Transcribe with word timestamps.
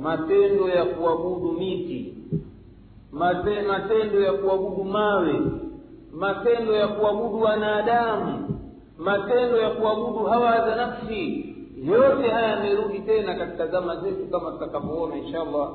matendo 0.00 0.68
ya 0.68 0.84
kuabudu 0.84 1.52
miti. 1.52 2.14
Mate, 3.12 3.62
matendo 3.62 4.20
ya 4.20 4.32
kuabudu 4.32 4.84
mawe. 4.84 5.40
Matendo 6.12 6.74
ya 6.76 6.88
kuabudu 6.88 7.40
wanadamu. 7.40 8.48
Matendo 8.98 9.56
ya 9.56 9.70
kuabudu 9.70 10.24
hawa 10.24 10.56
za 10.70 10.76
nafsi. 10.76 11.46
Yote 11.84 12.28
haya 12.28 12.48
yamerudi 12.48 12.98
tena 12.98 13.34
katika 13.34 13.66
zama 13.66 13.96
zetu 13.96 14.26
kama 14.30 14.52
tutakavyoona 14.52 15.16
insha 15.16 15.40
allah 15.40 15.70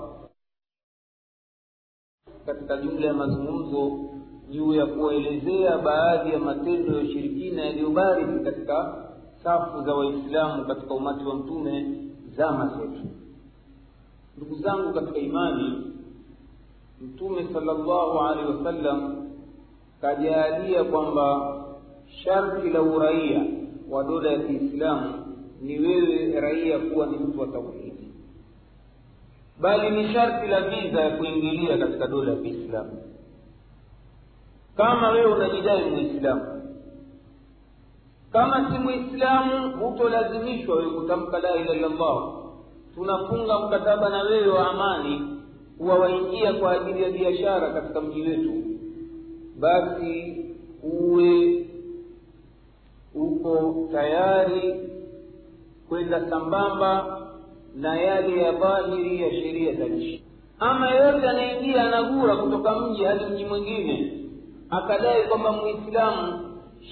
katika 2.45 2.77
jumla 2.77 3.07
ya 3.07 3.13
mazungumzo 3.13 3.91
juu 4.50 4.73
ya 4.73 4.86
kuwaelezea 4.86 5.77
baadhi 5.77 6.32
ya 6.32 6.39
matendo 6.39 6.93
ya 6.97 7.04
ushirikina 7.04 7.66
yaliyobariki 7.66 8.43
katika 8.43 9.05
safu 9.43 9.82
za 9.82 9.95
waislamu 9.95 10.66
katika 10.66 10.93
umati 10.93 11.23
wa 11.25 11.36
mtume 11.36 12.02
zama 12.38 12.68
zetu 12.77 13.07
ndugu 14.38 14.55
zangu 14.55 14.93
katika 14.93 15.17
imani 15.20 15.94
mtume 17.02 17.48
salllahu 17.53 18.20
alehi 18.20 18.48
wasallam 18.52 19.27
kajaalia 20.02 20.84
kwamba 20.84 21.58
sharti 22.23 22.70
la 22.70 22.81
uraia 22.81 23.45
wa 23.89 24.03
dola 24.03 24.31
ya 24.31 24.39
kiislamu 24.39 25.35
ni 25.61 25.80
wewe 25.80 26.39
raia 26.39 26.80
kuwa 26.80 27.08
ni 27.08 27.17
mtu 27.17 27.39
wa 27.39 27.48
tauhidi 27.48 28.11
bali 29.61 29.89
ni 29.89 30.13
sharti 30.13 30.47
la 30.47 30.61
viza 30.61 31.02
ya 31.02 31.17
kuingilia 31.17 31.77
katika 31.77 32.08
dola 32.08 32.31
ya 32.31 32.38
kiislamu. 32.38 33.02
Kama 34.77 35.09
wewe 35.09 35.33
unajidai 35.33 35.89
muislamu 35.89 36.61
kama 38.31 38.72
si 38.72 38.80
muislamu 38.80 39.77
hutolazimishwa 39.77 40.75
wewe 40.75 40.91
kutamka 40.91 41.39
la 41.39 41.55
ilaha 41.55 41.73
illallah 41.75 42.33
tunafunga 42.95 43.59
mkataba 43.59 44.09
na 44.09 44.23
wewe 44.23 44.48
wa 44.48 44.67
amani 44.72 45.22
kuwa 45.77 45.95
waingia 45.99 46.53
kwa 46.53 46.72
ajili 46.72 47.03
ya 47.03 47.09
biashara 47.12 47.73
katika 47.73 48.02
mji 48.02 48.22
wetu. 48.22 48.53
Basi 49.59 50.45
uwe 50.83 51.66
uko 53.16 53.88
tayari 53.92 54.75
kwenda 55.89 56.30
sambamba 56.30 57.22
na 57.75 58.02
yale 58.02 58.42
ya 58.42 58.52
dhahiri 58.52 59.22
ya 59.22 59.31
sheria 59.31 59.73
za 59.73 59.86
nchi. 59.86 60.23
Ama 60.59 60.91
yeyote 60.91 61.30
anaingia 61.30 61.84
anagura 61.84 62.36
kutoka 62.36 62.80
mji 62.80 63.03
hadi 63.03 63.25
mji 63.25 63.45
mwingine 63.45 64.12
akadai 64.69 65.23
kwamba 65.23 65.52
mwislamu 65.52 66.39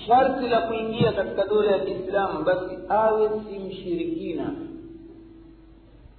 sharti 0.08 0.47
la 0.47 0.61
kuingia 0.61 1.11
katika 1.11 1.45
dola 1.47 1.72
ya 1.72 1.80
kiislamu 1.80 2.44
basi 2.44 2.77
awe 2.89 3.30
si 3.30 3.59
mshirikina 3.59 4.53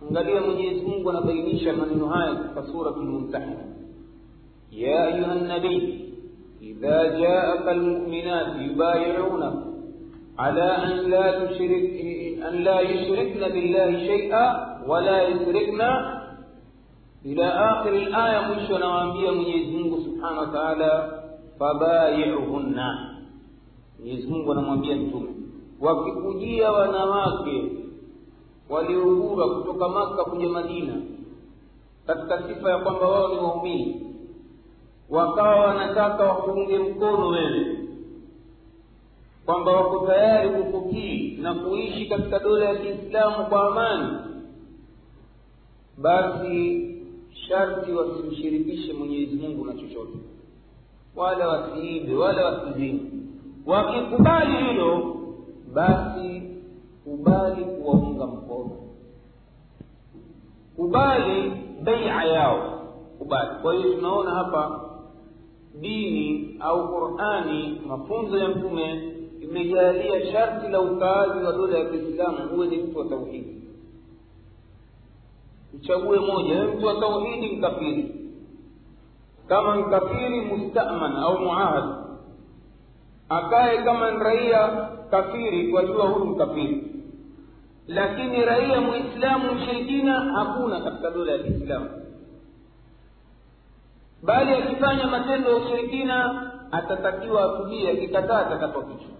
angalia 0.08 0.40
mwenyezi 0.40 0.86
mungu 0.86 1.10
anabainisha 1.10 1.72
maneno 1.72 2.06
haya 2.06 2.34
katika 2.34 2.62
suratu 2.72 3.00
lmumtahina 3.00 3.64
ya 4.70 5.04
ayuha 5.06 5.34
nabii 5.34 6.00
idha 6.60 7.08
jaaka 7.20 7.74
lmuminati 7.74 8.64
yubayiunaka 8.66 9.62
ala 10.36 10.82
an 10.82 11.10
la 11.10 11.32
tushrik 11.32 11.94
أن 12.48 12.54
لا 12.64 12.80
يشركن 12.80 13.40
بالله 13.54 13.90
شيئا 14.06 14.44
ولا 14.88 15.22
يشركن 15.28 15.80
إلى 17.24 17.44
آخر 17.44 17.88
الآية 17.88 18.40
مشو 18.52 18.78
نوامبيا 18.78 19.30
من 19.30 19.40
يزمه 19.56 19.98
سبحانه 20.06 20.40
وتعالى 20.40 20.92
فبايعهن 21.60 22.78
يزمه 24.04 24.48
ونوامبيا 24.48 24.94
نتوم 24.94 25.26
وككجية 25.80 26.68
ونواكي 26.68 27.58
waliohura 28.68 29.46
kutoka 29.46 29.88
Maka 29.88 30.24
kuja 30.24 30.48
Madina 30.48 30.94
katika 32.06 32.42
sifa 32.48 32.70
ya 32.70 32.78
kwamba 32.78 33.08
wao 33.08 33.28
ni 33.28 33.36
waumini. 33.38 34.00
Wakawa 35.10 35.56
wanataka 35.60 36.22
wakuunge 36.24 36.78
mkono 36.78 37.28
wewe 37.28 37.78
kwamba 39.46 39.72
wako 39.72 40.06
tayari 40.06 40.50
kukutii 40.50 41.38
na 41.42 41.54
kuishi 41.54 42.06
katika 42.06 42.38
dola 42.38 42.64
ya 42.64 42.76
kiislamu 42.76 43.46
kwa 43.46 43.66
amani. 43.66 44.16
Basi 45.98 46.80
sharti 47.48 47.92
wasimshirikishe 47.92 48.92
mwenyezi 48.92 49.36
mungu 49.36 49.64
na 49.64 49.72
chochote 49.74 50.18
wala 51.16 51.48
wasiibe 51.48 52.14
wala 52.14 52.44
wasizini 52.44 53.10
wakikubali 53.66 54.56
hilo 54.66 55.16
basi 55.74 56.42
kubali 57.04 57.64
kuwaunga 57.64 58.26
mkono. 58.26 58.70
Kubali 60.76 61.52
beia 61.82 62.24
yao. 62.24 62.80
Kubali. 63.18 63.50
Kwa 63.62 63.74
hiyo 63.74 63.94
tunaona 63.94 64.30
hapa 64.30 64.80
dini 65.80 66.56
au 66.60 66.88
qurani 66.88 67.80
mafunzo 67.86 68.38
ya 68.38 68.48
mtume 68.48 69.12
imejalia 69.40 70.32
sharti 70.32 70.68
la 70.68 70.80
ukaazi 70.80 71.44
wa 71.44 71.52
dola 71.52 71.78
ya 71.78 71.84
kiislamu 71.84 72.48
huwe 72.48 72.66
ni 72.66 72.76
mtu 72.76 72.98
wa 72.98 73.04
tauhidi. 73.04 73.62
Mchague 75.74 76.18
moja 76.18 76.64
mtu 76.64 76.86
wa 76.86 76.94
tauhidi 76.94 77.56
mkafiri. 77.56 78.14
Kama 79.48 79.76
mkafiri 79.76 80.40
mustaman 80.40 81.16
au 81.16 81.38
muahad. 81.38 81.84
Akae 83.28 83.82
kama 83.84 84.10
nraia 84.10 84.66
raia 84.66 84.88
kafiri 85.10 85.70
twajua 85.70 86.08
huyu 86.08 86.24
mkafiri 86.26 86.93
lakini 87.88 88.44
raia 88.44 88.80
mwislamu 88.80 89.52
mshirikina 89.54 90.20
hakuna 90.20 90.80
katika 90.80 91.10
dola 91.10 91.32
ya 91.32 91.38
kiislamu. 91.38 91.90
Bali 94.22 94.52
akifanya 94.54 95.06
matendo 95.06 95.50
ya 95.50 95.56
ushirikina 95.56 96.50
atatakiwa 96.72 97.44
atubie 97.44 97.90
akikataa 97.90 98.46
atakatwa 98.46 98.82
kichwa 98.84 99.14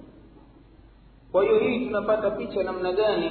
kwa 1.32 1.42
hiyo 1.42 1.58
hii 1.58 1.86
tunapata 1.86 2.30
picha 2.30 2.62
namna 2.62 2.92
gani? 2.92 3.30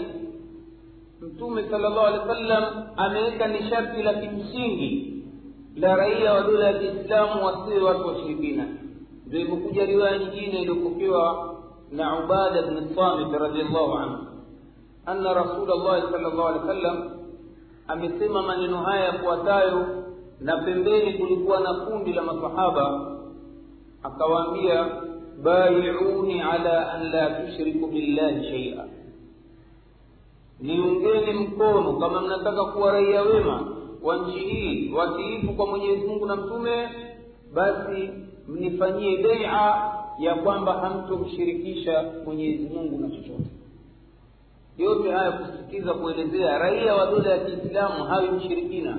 Mtume 1.22 1.64
sala 1.72 1.90
llahu 1.90 2.00
alehi 2.06 2.20
wa 2.30 2.36
sallam 2.36 2.88
ameweka 2.98 3.48
ni 3.48 3.70
sharti 3.70 4.04
la 4.04 4.14
kimsingi 4.14 5.24
la 5.76 5.96
raia 5.96 6.34
wa 6.34 6.42
dola 6.42 6.68
ya 6.68 6.74
kiislamu 6.80 7.46
wasiwe 7.46 7.82
watu 7.82 8.08
washirikina 8.08 8.68
ndio 9.28 9.40
ilivyokuja 9.40 9.86
riwaya 9.86 10.18
nyingine 10.18 10.62
iliyopokewa 10.62 11.56
na 11.92 12.24
ubada 12.26 12.62
bni 12.62 12.96
samit 12.96 13.34
radiallahu 13.42 13.94
anhu 13.98 14.18
anna 15.06 15.34
rasula 15.34 15.76
llahi 15.76 16.02
sala 16.12 16.30
llahu 16.30 16.48
alehi 16.48 16.68
wa 16.68 16.74
sallam 16.76 17.10
amesema 17.88 18.42
maneno 18.42 18.78
haya 18.82 19.06
yafuatayo 19.06 19.86
na 20.42 20.58
pembeni 20.58 21.14
kulikuwa 21.14 21.60
na 21.60 21.74
kundi 21.74 22.14
la 22.14 22.22
masahaba 22.22 23.12
akawaambia 24.04 24.88
baiuni 25.44 26.42
ala 26.42 26.94
an 26.94 27.12
la 27.12 27.30
tushriku 27.30 27.88
billahi 27.88 28.44
shaia 28.44 28.86
niungeni 30.62 31.34
mkono 31.34 31.94
kama 31.94 32.22
mnataka 32.22 32.66
kuwa 32.66 32.92
raia 32.92 33.22
wema 33.22 33.68
wa 34.04 34.18
nchi 34.18 34.40
hii 34.40 34.92
watiifu 34.94 35.54
kwa 35.54 35.68
mwenyezi 35.68 36.08
mungu 36.08 36.26
na 36.26 36.36
mtume 36.36 36.90
basi 37.54 38.10
mnifanyie 38.48 39.18
beia 39.18 39.92
ya 40.20 40.36
kwamba 40.44 40.74
hamtomshirikisha 40.74 42.12
mwenyezi 42.26 42.64
mungu 42.76 42.98
na 43.02 43.10
chochote 43.10 43.50
yote 44.78 45.12
haya 45.12 45.32
kusisitiza 45.32 45.94
kuelezea 45.94 46.58
raia 46.58 46.96
wa 46.96 47.06
dola 47.12 47.30
ya 47.30 47.40
kiislamu 47.46 48.04
hawi 48.04 48.32
mshirikina. 48.32 48.98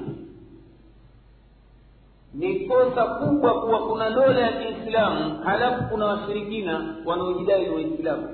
Ni 2.35 2.61
kosa 2.61 3.05
kubwa 3.05 3.61
kuwa 3.61 3.79
kuna 3.89 4.11
dola 4.11 4.41
ya 4.41 4.53
kiislamu 4.53 5.39
halafu 5.45 5.85
kuna 5.91 6.07
washirikina 6.07 6.97
wanaojidai 7.05 7.67
ni 7.67 7.75
waislamu. 7.75 8.29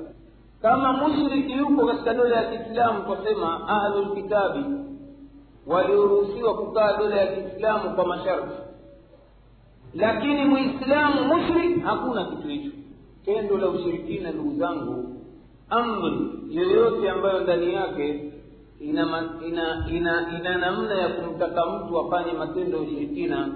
Kama 0.63 0.93
mushriki 0.93 1.53
yuko 1.53 1.87
katika 1.87 2.15
dola 2.15 2.37
ya 2.37 2.51
kiislamu 2.51 3.03
twasema 3.05 3.69
ahlulkitabi 3.69 4.65
walioruhusiwa 5.67 6.55
kukaa 6.55 6.97
dola 6.99 7.17
ya 7.17 7.27
kiislamu 7.37 7.95
kwa 7.95 8.07
masharti. 8.07 8.55
Lakini 9.95 10.45
muislamu 10.45 11.25
mushrik 11.25 11.85
hakuna 11.85 12.25
kitu 12.25 12.49
hicho. 12.49 12.71
Tendo 13.25 13.59
la 13.59 13.69
ushirikina 13.69 14.31
ndugu 14.31 14.59
zangu 14.59 15.20
amri 15.71 16.29
yoyote 16.51 17.11
ambayo 17.11 17.41
ndani 17.41 17.75
yake 17.75 18.33
ina 18.81 19.03
ina 19.49 19.87
ina, 19.97 20.39
ina 20.39 20.59
namna 20.59 20.95
ya 20.95 21.09
kumtaka 21.09 21.67
mtu 21.67 21.99
afanye 22.01 22.33
matendo 22.33 22.77
ya 22.77 22.83
ushirikina 22.83 23.49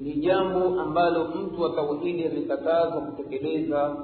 ni 0.00 0.12
jambo 0.14 0.80
ambalo 0.80 1.24
mtu 1.24 1.62
wa 1.62 1.70
tauhidi 1.70 2.24
amekatazwa 2.26 3.00
kutekeleza 3.00 3.96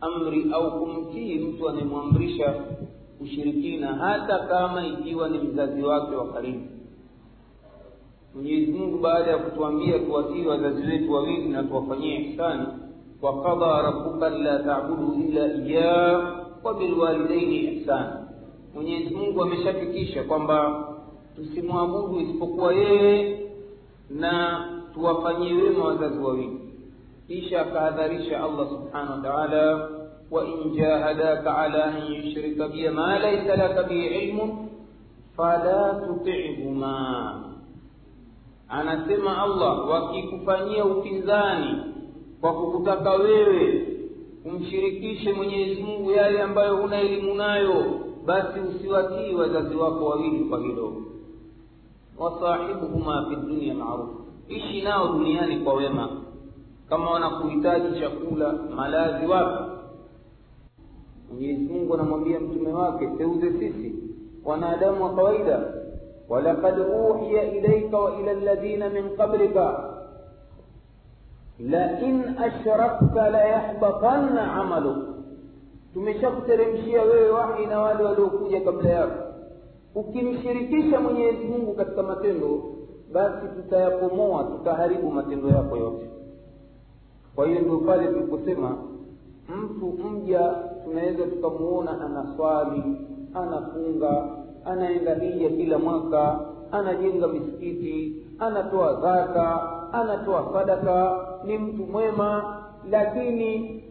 amri 0.00 0.46
au 0.52 0.78
kumtii 0.80 1.38
mtu 1.38 1.68
anayemwamrisha 1.68 2.54
ushirikina 3.20 3.86
hata 3.94 4.38
kama 4.38 4.86
ikiwa 4.86 5.28
ni 5.28 5.38
mzazi 5.38 5.82
wake 5.82 6.14
wa 6.16 6.32
karibu. 6.32 6.60
Mwenyezi 8.34 8.72
mungu 8.72 8.98
baada 8.98 9.30
ya 9.30 9.38
kutuambia 9.38 9.98
tuwatii 9.98 10.46
wazazi 10.46 10.82
wetu 10.86 11.12
wawili 11.12 11.48
na 11.48 11.62
tuwafanyie 11.62 12.16
ihsani 12.20 12.66
wakada 13.22 13.82
rabuka 13.82 14.28
la 14.30 14.58
tabudu 14.58 15.14
illa 15.28 15.46
iyah 15.54 16.45
wa 16.66 16.74
bilwalidaini 16.74 17.58
ihsani 17.58 18.12
mwenyezi 18.74 19.14
mungu 19.14 19.42
ameshafikisha 19.42 20.22
kwamba 20.24 20.84
tusimwabudu 21.36 22.20
isipokuwa 22.20 22.74
yeye 22.74 23.40
na 24.10 24.64
tuwafanyie 24.94 25.52
wema 25.52 25.84
wazazi 25.84 26.18
wawili. 26.18 26.60
Kisha 27.26 27.60
akahadharisha 27.60 28.44
allah 28.44 28.68
subhanahu 28.68 29.12
wa 29.12 29.18
taala 29.22 29.88
wain 30.30 30.70
jahadaka 30.76 31.58
ala 31.58 31.84
an 31.84 32.12
yushrika 32.14 32.68
biya 32.68 32.92
ma 32.92 33.18
laisa 33.18 33.56
laka 33.56 33.82
bihi 33.82 34.06
ilmu 34.06 34.68
fala 35.36 36.02
tutihuma. 36.06 37.42
Anasema 38.68 39.42
allah 39.42 39.88
wakikufanyia 39.88 40.84
upinzani 40.84 41.82
kwa 42.40 42.52
kukutaka 42.54 43.10
wewe 43.10 43.86
umshirikishe 44.46 45.32
mwenyezi 45.32 45.82
mungu 45.82 46.10
yale 46.10 46.42
ambayo 46.42 46.76
huna 46.76 47.00
elimu 47.00 47.34
nayo 47.34 47.84
basi 48.26 48.60
usiwatii 48.60 49.34
wazazi 49.34 49.74
wako 49.76 50.04
wawili 50.04 50.44
kwa 50.44 50.58
hilo. 50.60 50.92
Wasahibuhuma 52.18 53.26
fi 53.30 53.36
dunia 53.36 53.74
maruf 53.74 54.08
ishi 54.48 54.82
nao 54.82 55.08
duniani 55.12 55.56
kwa 55.56 55.74
wema 55.74 56.08
kama 56.88 57.10
wanakuhitaji 57.10 58.00
chakula 58.00 58.52
malazi 58.52 59.26
wapi 59.26 59.70
mwenyezi 61.32 61.72
mungu 61.72 61.94
anamwambia 61.94 62.40
mtume 62.40 62.72
wake 62.72 63.06
teuze 63.18 63.52
sisi 63.52 63.94
wanadamu 64.44 65.04
wa 65.04 65.14
kawaida 65.14 65.72
walaqad 66.28 66.78
uhiya 67.10 67.52
ilaika 67.52 67.98
wa 67.98 68.20
ila 68.20 68.32
ladhina 68.32 68.88
min 68.90 69.16
qablika 69.16 69.94
lain 71.60 72.24
ashrakta 72.38 73.30
layahbatanna 73.30 74.52
amaluk 74.52 74.98
tumeshakuteremshia 75.94 77.02
wewe 77.02 77.30
wahi 77.30 77.66
na 77.66 77.80
wale 77.80 78.04
waliokuja 78.04 78.60
kabla 78.60 78.90
yako. 78.90 79.22
Ukimshirikisha 79.94 81.00
mwenyezi 81.00 81.44
mungu 81.44 81.72
katika 81.74 82.02
matendo 82.02 82.62
basi 83.12 83.46
tutayapomoa 83.56 84.44
tutaharibu 84.44 85.10
matendo 85.10 85.48
yako 85.48 85.76
yote. 85.76 86.10
Kwa 87.34 87.46
hiyo 87.46 87.60
ndio 87.60 87.78
pale 87.78 88.06
tuliposema 88.06 88.76
mtu 89.48 89.86
mja 89.86 90.54
tunaweza 90.84 91.24
tukamuona 91.26 92.00
anaswali 92.00 92.82
anafunga 93.34 94.28
anaenda 94.64 95.14
hija 95.14 95.48
kila 95.48 95.78
mwaka 95.78 96.40
anajenga 96.72 97.28
misikiti 97.28 98.22
anatoa 98.38 99.00
zaka 99.00 99.62
anatoa 99.92 100.50
sadaka 100.52 101.26
ni 101.46 101.58
mtu 101.58 101.86
mwema 101.86 102.56
lakini 102.90 103.82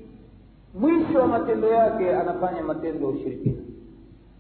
mwisho 0.80 1.20
wa 1.20 1.28
matendo 1.28 1.68
yake 1.68 2.16
anafanya 2.16 2.64
matendo 2.64 3.06
ya 3.08 3.12
ushirikina. 3.14 3.56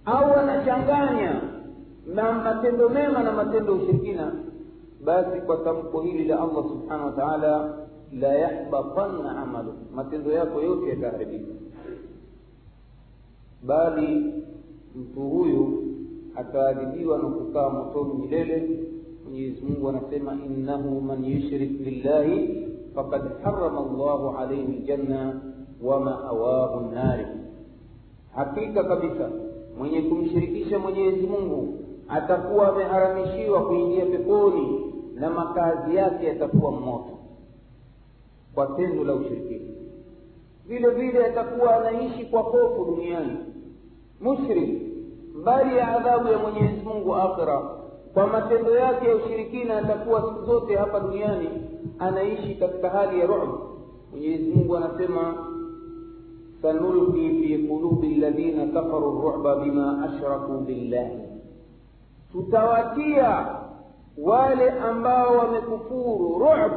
Au 0.05 0.33
anachanganya 0.39 1.41
na 2.15 2.31
matendo 2.31 2.89
mema 2.89 3.23
na 3.23 3.31
matendo 3.31 3.71
ya 3.75 3.81
ushirikina 3.81 4.31
basi 5.05 5.41
kwa 5.41 5.57
tamko 5.57 6.01
hili 6.01 6.23
la 6.25 6.39
allah 6.39 6.63
subhanahu 6.67 7.05
wa 7.05 7.11
taala 7.11 7.77
la 8.13 8.27
yahbatanna 8.35 9.37
amalu 9.41 9.73
matendo 9.95 10.31
yako 10.31 10.61
yote 10.61 10.89
yataharibika. 10.89 11.53
Bali 13.63 14.33
mtu 14.95 15.19
huyu 15.21 15.83
ataadhibiwa 16.35 17.17
na 17.17 17.23
kukaa 17.23 17.69
motoni 17.69 18.13
milele 18.13 18.79
mwenyezi 19.23 19.61
mungu 19.61 19.89
anasema 19.89 20.37
innahu 20.45 21.01
man 21.01 21.25
yushrik 21.25 21.71
billahi 21.83 22.67
fakad 22.95 23.21
harama 23.43 23.81
llahu 23.81 24.37
alaihi 24.37 24.71
ljanna 24.71 25.41
wa 25.83 25.99
maawahu 25.99 26.79
nnari 26.79 27.25
hakika 28.35 28.83
kabisa 28.83 29.29
mwenye 29.77 30.01
kumshirikisha 30.01 30.79
mwenyezi 30.79 31.27
mungu 31.27 31.79
atakuwa 32.07 32.67
ameharamishiwa 32.69 33.61
kuingia 33.65 34.05
peponi 34.05 34.93
na 35.15 35.29
makazi 35.29 35.95
yake 35.95 36.25
yatakuwa 36.25 36.71
moto 36.71 37.17
kwa 38.55 38.67
tendo 38.67 39.03
la 39.03 39.13
ushirikina. 39.13 39.65
Vile 40.67 40.89
vile 40.89 41.25
atakuwa 41.25 41.75
anaishi 41.75 42.25
kwa 42.25 42.41
hofu 42.41 42.85
duniani. 42.85 43.37
Mushrik 44.21 44.81
mbali 45.35 45.77
ya 45.77 45.87
adhabu 45.97 46.27
ya 46.31 46.37
mwenyezi 46.37 46.81
mungu 46.85 47.15
akhira 47.15 47.61
kwa 48.13 48.27
matendo 48.27 48.75
yake 48.77 49.07
ya 49.07 49.15
ushirikina 49.15 49.77
atakuwa 49.77 50.21
siku 50.21 50.45
zote 50.45 50.75
hapa 50.75 50.99
duniani 50.99 51.49
anaishi 51.99 52.55
katika 52.55 52.89
hali 52.89 53.19
ya 53.19 53.25
ru'b. 53.27 53.49
Mwenyezi 54.11 54.51
mungu 54.51 54.77
anasema 54.77 55.47
sanulqi 56.61 57.29
fi 57.29 57.57
qulubi 57.67 58.15
alladhina 58.15 58.65
kafaru 58.67 59.21
ru'ba 59.21 59.55
bima 59.55 60.03
ashraku 60.03 60.57
billahi. 60.57 61.17
Tutawatia 62.31 63.47
wale 64.17 64.69
ambao 64.71 65.37
wamekufuru 65.37 66.39
ru'b 66.39 66.71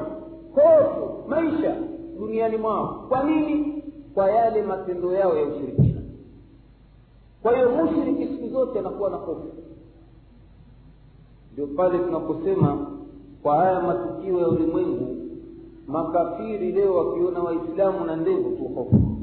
hofu 0.54 1.28
maisha 1.28 1.76
duniani 2.18 2.56
mwao. 2.56 3.04
Kwa 3.08 3.22
nini? 3.24 3.82
Kwa 4.14 4.30
yale 4.30 4.62
matendo 4.62 5.12
yao 5.12 5.36
ya 5.36 5.46
ushirikina. 5.46 6.00
Kwa 7.42 7.54
hiyo 7.56 7.70
mushriki 7.70 8.26
siku 8.26 8.48
zote 8.48 8.78
anakuwa 8.78 9.10
na 9.10 9.16
hofu. 9.16 9.48
Ndio 11.52 11.66
pale 11.66 11.98
tunaposema 11.98 12.86
kwa 13.43 13.56
haya 13.56 13.81
matukio 13.81 14.40
ya 14.40 14.49
ulimwengu 14.49 15.17
makafiri 15.87 16.73
leo 16.73 16.94
wakiona 16.96 17.40
waislamu 17.40 18.05
na 18.05 18.17
ndevu 18.17 18.50
tu 18.56 18.64
hofu. 18.75 19.17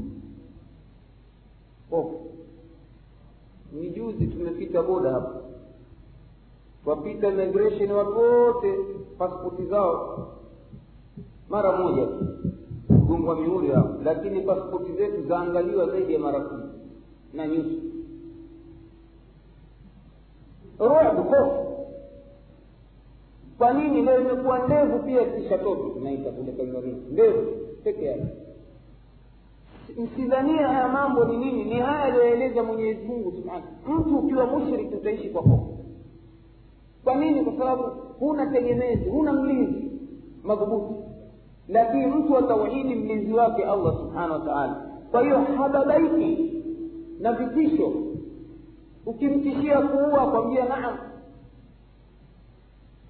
Hofu. 1.90 2.20
Ni 3.74 3.90
juzi 3.90 4.28
tumepita 4.28 4.82
boda 4.84 5.12
hapa. 5.12 5.36
Twapita 6.84 7.32
migration 7.32 7.92
watu 7.92 8.18
wote 8.20 8.76
paspoti 9.18 9.66
zao. 9.66 10.28
Mara 11.50 11.72
moja 11.78 12.06
tu. 12.06 12.26
Gongwa 12.90 13.36
mihuri 13.36 13.68
hao 13.68 13.96
lakini 14.04 14.42
paspoti 14.42 14.94
zetu 14.94 15.28
zaangaliwa 15.28 15.86
zaidi 15.90 16.14
ya 16.14 16.20
mara 16.20 16.40
kumi. 16.40 16.64
Na 17.34 17.48
nyusu 17.48 17.82
ruabu 20.80 21.24
hofu 21.24 21.75
kwa 23.57 23.74
nini? 23.74 24.02
Leo 24.02 24.22
imekuwa 24.22 24.60
ndevu 24.60 25.00
pia 25.00 25.25
tishatoki 25.25 25.90
tunaita 25.94 26.31
kule 26.31 26.52
kaimarini 26.52 27.02
ndevu 27.12 27.52
peke 27.84 28.06
yake. 28.06 28.28
Msidhania 29.98 30.68
haya 30.68 30.88
mambo 30.88 31.25
ni 31.25 31.38
nini? 31.38 31.63
Ni 31.63 31.80
haya 31.80 32.04
aliyoeleza 32.04 32.63
mwenyezi 32.63 33.07
mungu 33.07 33.31
subhanahu 33.31 33.66
mtu 33.88 34.18
ukiwa 34.18 34.46
mushrik 34.46 34.94
utaishi 34.94 35.30
kwa 35.30 35.42
hofu. 35.42 35.78
Kwa 37.04 37.16
nini? 37.16 37.42
Kwa 37.46 37.54
sababu 37.57 37.84
huna 38.19 38.46
tegemezi 38.52 39.09
huna 39.09 39.33
mlinzi 39.33 39.92
madhubuti. 40.44 40.94
Lakini 41.68 42.06
mtu 42.07 42.33
wa 42.33 42.42
tauhidi 42.44 42.95
mlinzi 42.95 43.33
wake 43.33 43.64
allah 43.64 43.97
subhanahu 43.97 44.33
wa 44.33 44.40
taala. 44.40 44.85
Kwa 45.12 45.21
hiyo 45.21 45.38
hababaiki 45.38 46.54
na 47.19 47.33
vitisho. 47.33 47.92
Ukimtishia 49.06 49.81
kuua 49.81 50.31
kwambia 50.31 50.66
naam 50.66 50.97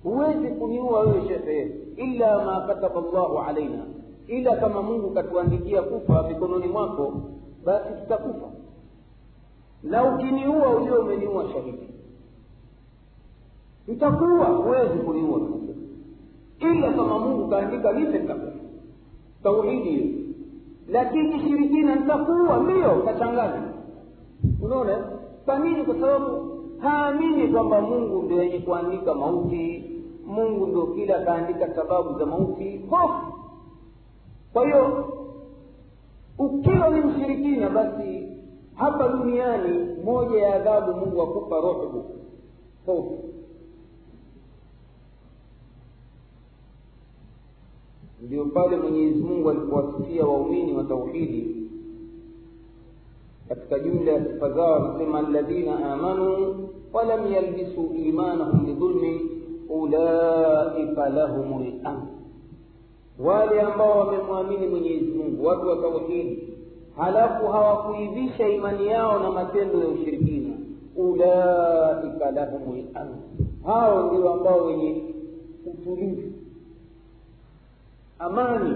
huwezi 0.05 0.47
kuniua 0.47 0.99
wewe 0.99 1.27
shekhe 1.27 1.71
illa 1.95 2.45
ma 2.45 2.61
kataba 2.67 3.01
llahu 3.13 3.39
alaina 3.39 3.83
ila 4.27 4.55
kama 4.55 4.81
mungu 4.81 5.09
katuandikia 5.09 5.81
kufa 5.81 6.23
mikononi 6.23 6.67
mwako 6.67 7.13
basi 7.65 7.89
tutakufa. 8.01 8.47
Na 9.83 10.15
ukiniua 10.15 10.69
ulio 10.75 11.01
umeniua 11.01 11.45
shahidi 11.53 11.89
nitakuwa 13.87 14.45
huwezi 14.45 14.97
kuniua 14.97 15.39
ila 16.59 16.91
kama 16.93 17.19
mungu 17.19 17.47
kaandika 17.49 17.91
nife 17.91 18.19
nitakufa. 18.19 18.51
Tauhidi 19.43 19.89
hiyo. 19.89 20.05
Lakini 20.89 21.39
shirikina 21.39 21.95
nitakuwa 21.95 22.57
ndiyo 22.57 23.01
kachangaza 23.05 23.61
unaona? 24.61 24.97
Kwa 25.45 25.59
nini 25.59 25.83
kwa 25.83 25.95
sababu 25.95 26.51
haamini 26.79 27.47
kwamba 27.47 27.81
mungu 27.81 28.21
ndio 28.23 28.43
yenye 28.43 28.59
kuandika 28.59 29.13
mauti 29.13 29.83
mungu 30.25 30.67
ndio 30.67 30.85
kila 30.87 31.17
akaandika 31.17 31.75
sababu 31.75 32.19
za 32.19 32.25
mauti 32.25 32.77
hofu 32.89 33.33
kwa 34.53 34.65
hiyo 34.65 35.13
ukiwa 36.37 36.89
ni 36.89 37.01
mshirikina 37.01 37.69
basi 37.69 38.27
hapa 38.75 39.07
duniani 39.07 39.85
moja 40.03 40.37
ya 40.41 40.55
adhabu 40.55 40.93
mungu 40.99 41.21
akupa 41.21 41.55
rohbu 41.55 42.05
hofu 42.85 43.23
ndio 48.21 48.45
pale 48.45 48.77
mwenyezi 48.77 49.19
mungu 49.23 49.49
alipowasifia 49.49 50.25
waumini 50.25 50.73
wa 50.73 50.83
tauhidi. 50.83 51.55
Katika 53.49 53.79
jumla 53.79 54.11
ya 54.11 54.25
sifa 54.25 54.49
zao 54.51 54.75
anasema 54.75 55.19
alladhina 55.19 55.93
amanu 55.93 56.55
walam 56.93 57.33
yalbisuu 57.33 57.93
imanahum 57.93 58.65
bidhulmi 58.65 59.21
ulaika 59.69 61.09
lahum 61.09 61.63
lamn 61.83 62.01
wale 63.19 63.61
ambao 63.61 63.99
wamemwamini 63.99 64.67
mwenyezi 64.67 65.05
mungu 65.11 65.45
watu 65.45 65.67
wa 65.67 65.75
tauhidi 65.75 66.53
halafu 66.97 67.47
hawakuivisha 67.47 68.47
imani 68.49 68.87
yao 68.87 69.19
na 69.19 69.31
matendo 69.31 69.79
ya 69.79 69.87
ushirikina 69.87 70.53
ulaika 70.95 72.31
lahum 72.31 72.83
lamn 72.93 73.15
hao 73.65 74.03
ndio 74.07 74.33
ambao 74.33 74.65
wenye 74.65 75.03
utulivu. 75.65 76.31
Amani. 78.19 78.75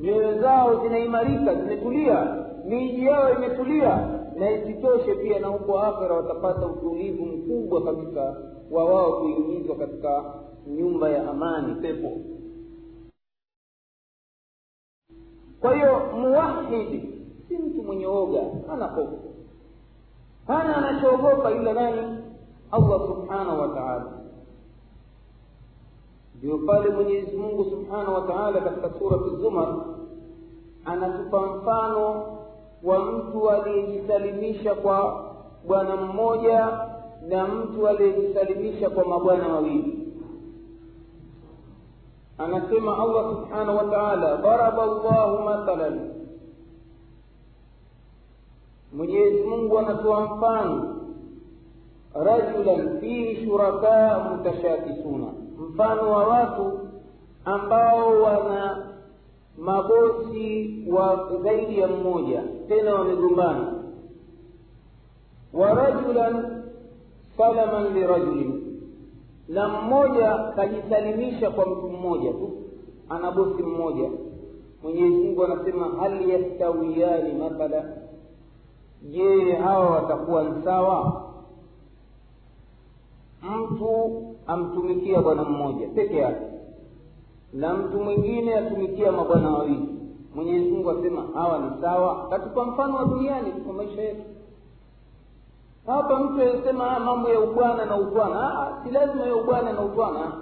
Nyoyo 0.00 0.40
zao 0.40 0.82
zinaimarika 0.82 1.54
zimetulia 1.54 2.36
miji 2.68 3.04
yao 3.06 3.34
imetulia 3.34 4.08
na 4.38 4.50
isitoshe 4.50 5.14
pia 5.14 5.38
na 5.38 5.46
huko 5.46 5.78
akhira 5.78 6.14
watapata 6.16 6.66
utulivu 6.66 7.26
mkubwa 7.26 7.82
kabisa 7.84 8.36
wa 8.70 8.84
wao 8.84 9.20
kuingizwa 9.20 9.76
katika 9.76 10.24
nyumba 10.66 11.08
ya 11.10 11.30
amani 11.30 11.74
pepo. 11.74 12.12
Kwa 15.60 15.74
hiyo 15.74 16.00
muwahidi 16.16 17.14
si 17.48 17.58
mtu 17.58 17.82
mwenye 17.82 18.06
oga 18.06 18.42
hana 18.68 18.86
hofu. 18.86 19.18
Hana 20.46 20.76
anachoogopa 20.76 21.50
yule 21.50 21.72
nani? 21.72 22.18
Allah 22.70 23.00
subhanahu 23.06 23.60
wa 23.60 23.68
taala. 23.68 24.12
Ndio 26.38 26.58
pale 26.58 26.90
mwenyezi 26.90 27.36
mungu 27.36 27.64
subhanahu 27.64 28.14
wa 28.14 28.20
taala 28.20 28.60
katika 28.60 28.90
surati 28.98 29.36
zumar 29.36 29.76
anatupa 30.84 31.40
mfano 31.46 32.24
wa 32.82 32.98
mtu 33.12 33.50
aliyejisalimisha 33.50 34.74
kwa 34.74 35.24
bwana 35.66 35.96
mmoja 35.96 36.87
na 37.28 37.46
mtu 37.48 37.88
aliyejisalimisha 37.88 38.90
kwa 38.90 39.04
mabwana 39.04 39.48
wawili 39.48 40.08
anasema 42.38 42.98
allah 42.98 43.24
subhanahu 43.36 43.78
wa 43.78 43.84
taala 43.84 44.36
daraba 44.36 44.86
llahu 44.86 45.42
mathalan. 45.44 46.10
Mwenyezi 48.92 49.42
mungu 49.42 49.78
anatoa 49.78 50.20
mfano. 50.20 50.94
Rajulan 52.14 53.00
fihi 53.00 53.46
shurakaa 53.46 54.18
mutashakisuna 54.30 55.26
mfano 55.58 56.10
wa 56.12 56.24
watu 56.28 56.80
ambao 57.44 58.22
wana 58.22 58.86
mabosi 59.58 60.84
wa 60.90 61.28
zaidi 61.42 61.78
ya 61.78 61.88
mmoja 61.88 62.42
tena 62.68 62.94
wamegombana. 62.94 63.72
Wa 65.52 65.74
rajulan 65.74 66.57
salaman 67.38 67.92
lirajulin 67.94 68.64
na 69.48 69.68
mmoja 69.68 70.38
kajisalimisha 70.56 71.50
kwa 71.50 71.66
mtu 71.66 71.88
mmoja 71.88 72.32
tu 72.32 72.50
ana 73.08 73.30
bosi 73.30 73.62
mmoja. 73.62 74.10
Mwenyezi 74.82 75.16
mungu 75.16 75.44
anasema 75.44 75.88
hal 76.00 76.28
yastawiyani 76.30 77.32
mathala? 77.32 77.84
Je 79.02 79.52
hawa 79.52 79.90
watakuwa 79.90 80.62
sawa? 80.64 81.22
Mtu 83.42 84.22
amtumikia 84.46 85.20
bwana 85.22 85.44
mmoja 85.44 85.86
peke 85.88 86.16
yake 86.16 86.46
na 87.52 87.74
mtu 87.74 88.00
mwingine 88.00 88.54
atumikia 88.54 89.12
mabwana 89.12 89.50
wawili. 89.50 89.88
Mwenyezi 90.34 90.70
mungu 90.72 90.90
asema 90.90 91.26
hawa 91.34 91.58
ni 91.58 91.80
sawa. 91.80 92.28
Katika 92.30 92.64
mfano 92.64 92.94
wa 92.96 93.04
duniani 93.04 93.50
kwa 93.52 93.74
maisha 93.74 94.02
yetu 94.02 94.22
hapa 95.88 96.18
mtu 96.18 96.42
anasema 96.42 97.00
mambo 97.00 97.28
ya 97.28 97.40
ubwana 97.40 97.84
na 97.84 97.96
utwana 97.96 98.68
si 98.84 98.90
lazima 98.90 99.26
ya 99.26 99.36
ubwana 99.36 99.72
na 99.72 99.80
utwana 99.84 100.32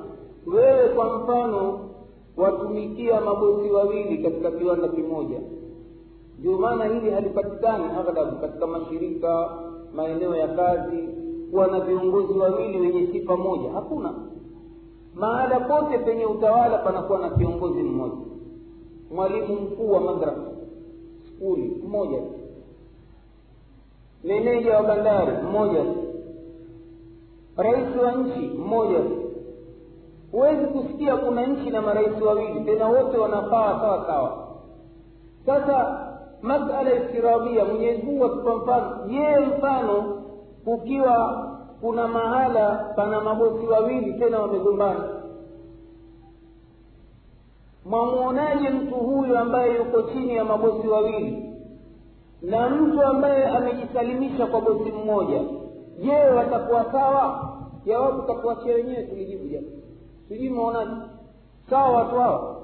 wewe 0.46 0.88
kwa 0.88 1.18
mfano 1.18 1.80
watumikia 2.36 3.20
mabosi 3.20 3.70
wawili 3.70 4.18
katika 4.22 4.50
kiwanda 4.50 4.88
kimoja. 4.88 5.40
Ndio 6.38 6.58
maana 6.58 6.84
hili 6.84 7.10
halipatikani 7.10 7.84
aghlabu 7.84 8.36
katika 8.40 8.66
mashirika 8.66 9.50
maeneo 9.94 10.36
ya 10.36 10.48
kazi 10.48 11.08
kuwa 11.50 11.66
na 11.66 11.80
viongozi 11.80 12.38
wawili 12.38 12.80
wenye 12.80 13.06
sifa 13.12 13.36
moja. 13.36 13.72
Hakuna. 13.72 14.14
Mahala 15.14 15.60
pote 15.60 15.98
penye 15.98 16.26
utawala 16.26 16.78
panakuwa 16.78 17.18
na 17.18 17.30
kiongozi 17.30 17.82
mmoja. 17.82 18.16
Mwalimu 19.14 19.54
mkuu 19.60 19.90
wa 19.90 20.00
madrasa. 20.00 20.50
Skuli 21.26 21.82
mmoja 21.88 22.22
meneja 24.26 24.76
wa 24.76 24.82
bandari 24.82 25.32
mmoja. 25.42 25.84
Rais 27.56 27.96
wa 28.02 28.12
nchi 28.12 28.38
mmoja. 28.58 28.98
Huwezi 30.32 30.66
kusikia 30.66 31.16
kuna 31.16 31.46
nchi 31.46 31.70
na 31.70 31.82
marais 31.82 32.22
wawili 32.22 32.60
tena 32.64 32.88
wote 32.88 33.18
wanafaa 33.18 33.80
sawa 33.80 34.06
sawa. 34.06 34.46
Sasa 35.46 36.00
masala 36.42 36.94
iftirabia 36.94 37.64
mwenyezi 37.64 38.02
mungu 38.02 38.24
atupa 38.24 38.54
mfano. 38.56 39.12
Yeye 39.12 39.38
mfano 39.46 40.22
kukiwa 40.64 41.42
kuna 41.80 42.08
mahala 42.08 42.92
pana 42.96 43.20
mabosi 43.20 43.66
wawili 43.66 44.12
tena 44.12 44.38
wamegombana. 44.38 45.08
Mwamwonaje 47.84 48.68
mtu 48.70 48.94
huyu 48.94 49.38
ambaye 49.38 49.76
yuko 49.76 50.02
chini 50.02 50.36
ya 50.36 50.44
mabosi 50.44 50.88
wawili 50.88 51.45
na 52.42 52.68
mtu 52.70 53.02
ambaye 53.02 53.46
amejisalimisha 53.48 54.46
kwa 54.46 54.60
bosi 54.60 54.92
mmoja 54.92 55.42
je 56.04 56.12
watakuwa 56.36 56.92
sawa? 56.92 57.52
Jawabu 57.86 58.22
tatuachia 58.22 58.74
wenyewe 58.74 59.02
tulijibu 59.02 59.48
jana. 59.48 59.66
Sijui 60.28 60.48
mwaonaje. 60.50 60.90
Sawa 61.70 61.90
watu 61.90 62.14
hawa 62.16 62.56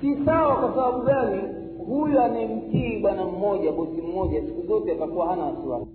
si 0.00 0.24
sawa 0.24 0.56
kwa 0.56 0.74
sababu 0.74 1.02
gani? 1.06 1.42
Huyu 1.88 2.20
anayemtii 2.20 2.98
bwana 3.00 3.24
mmoja 3.24 3.72
bosi 3.72 4.02
mmoja 4.02 4.40
siku 4.42 4.66
zote 4.66 4.92
atakuwa 4.92 5.26
hana 5.26 5.44
wasiwasi. 5.44 5.86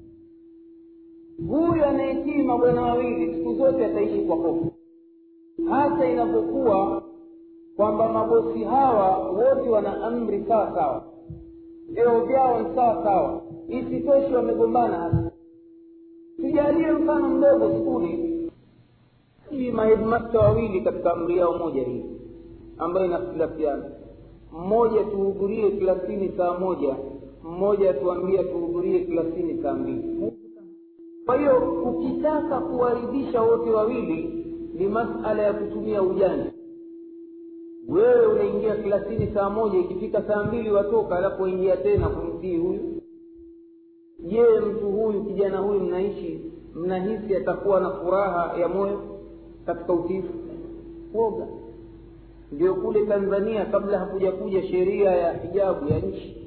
Huyu 1.50 1.86
anayetii 1.86 2.43
mabwana 2.43 2.81
wawili 2.81 3.34
siku 3.36 3.53
zote 3.53 3.86
ataishi 3.86 4.19
kwa 4.25 4.36
hofu. 4.36 4.72
Hasa 5.69 6.05
inapokuwa 6.10 7.03
kwamba 7.77 8.10
mabosi 8.13 8.63
hawa 8.63 9.17
wote 9.29 9.69
wana 9.69 10.03
amri 10.03 10.46
sawa 10.48 10.72
sawa 10.75 11.03
vyeo 11.88 12.25
vyao 12.25 12.60
ni 12.62 12.75
sawa. 12.75 13.03
Sawa 13.03 13.41
isitoshi 13.67 14.34
wamegombana. 14.34 14.98
Hasa 14.98 15.32
tujalie 16.38 16.91
mfano 16.91 17.27
mdogo 17.29 17.79
skuli 17.79 18.34
hii 19.50 19.72
mahedmasta 19.72 20.39
wawili 20.39 20.82
katika 20.82 21.13
amri 21.13 21.38
yao 21.38 21.58
moja 21.58 21.84
hii 21.84 22.06
ambayo 22.77 23.06
inakhtilafiana 23.06 23.86
mmoja 24.53 25.03
tuhudhurie 25.03 25.72
klasini 25.72 26.32
saa 26.38 26.60
moja 26.60 26.96
mmoja 27.44 27.89
atuambia 27.89 28.44
tuhudhurie 28.44 29.00
klasini 29.06 29.62
saa 29.63 29.74
mbili. 29.74 30.32
Kwa 31.25 31.38
hiyo 31.38 31.82
ukitaka 31.84 32.60
kuwaridhisha 32.60 33.41
wote 33.41 33.70
wawili 33.70 34.46
ni 34.74 34.88
masala 34.88 35.44
ya 35.44 35.53
kutumia 35.53 36.01
ujanja 36.01 36.51
wewe 37.88 38.25
unaingia 38.27 38.75
klasini 38.75 39.27
saa 39.34 39.50
moja 39.50 39.79
ikifika 39.79 40.22
saa 40.24 40.44
mbili 40.44 40.72
watoka 40.72 41.17
alafu 41.17 41.44
waingia 41.44 41.77
tena 41.77 42.10
kumtii 42.10 42.58
huyu. 42.58 43.01
Je 44.20 44.41
mtu 44.60 44.89
huyu 44.91 45.24
kijana 45.24 45.58
huyu 45.58 45.79
mnaishi 45.79 46.51
mnahisi 46.75 47.36
atakuwa 47.36 47.79
na 47.79 47.89
furaha 47.89 48.58
ya 48.60 48.67
moyo 48.67 49.00
katika 49.65 49.94
utiifu? 49.94 50.34
Woga. 51.13 51.48
Ndio 52.51 52.75
kule 52.75 53.06
tanzania 53.06 53.65
kabla 53.65 54.00
hakuja 54.00 54.32
kuja 54.32 54.63
sheria 54.67 55.12
ya 55.12 55.34
hijabu 55.34 55.88
ya 55.94 56.00
nchi. 56.00 56.38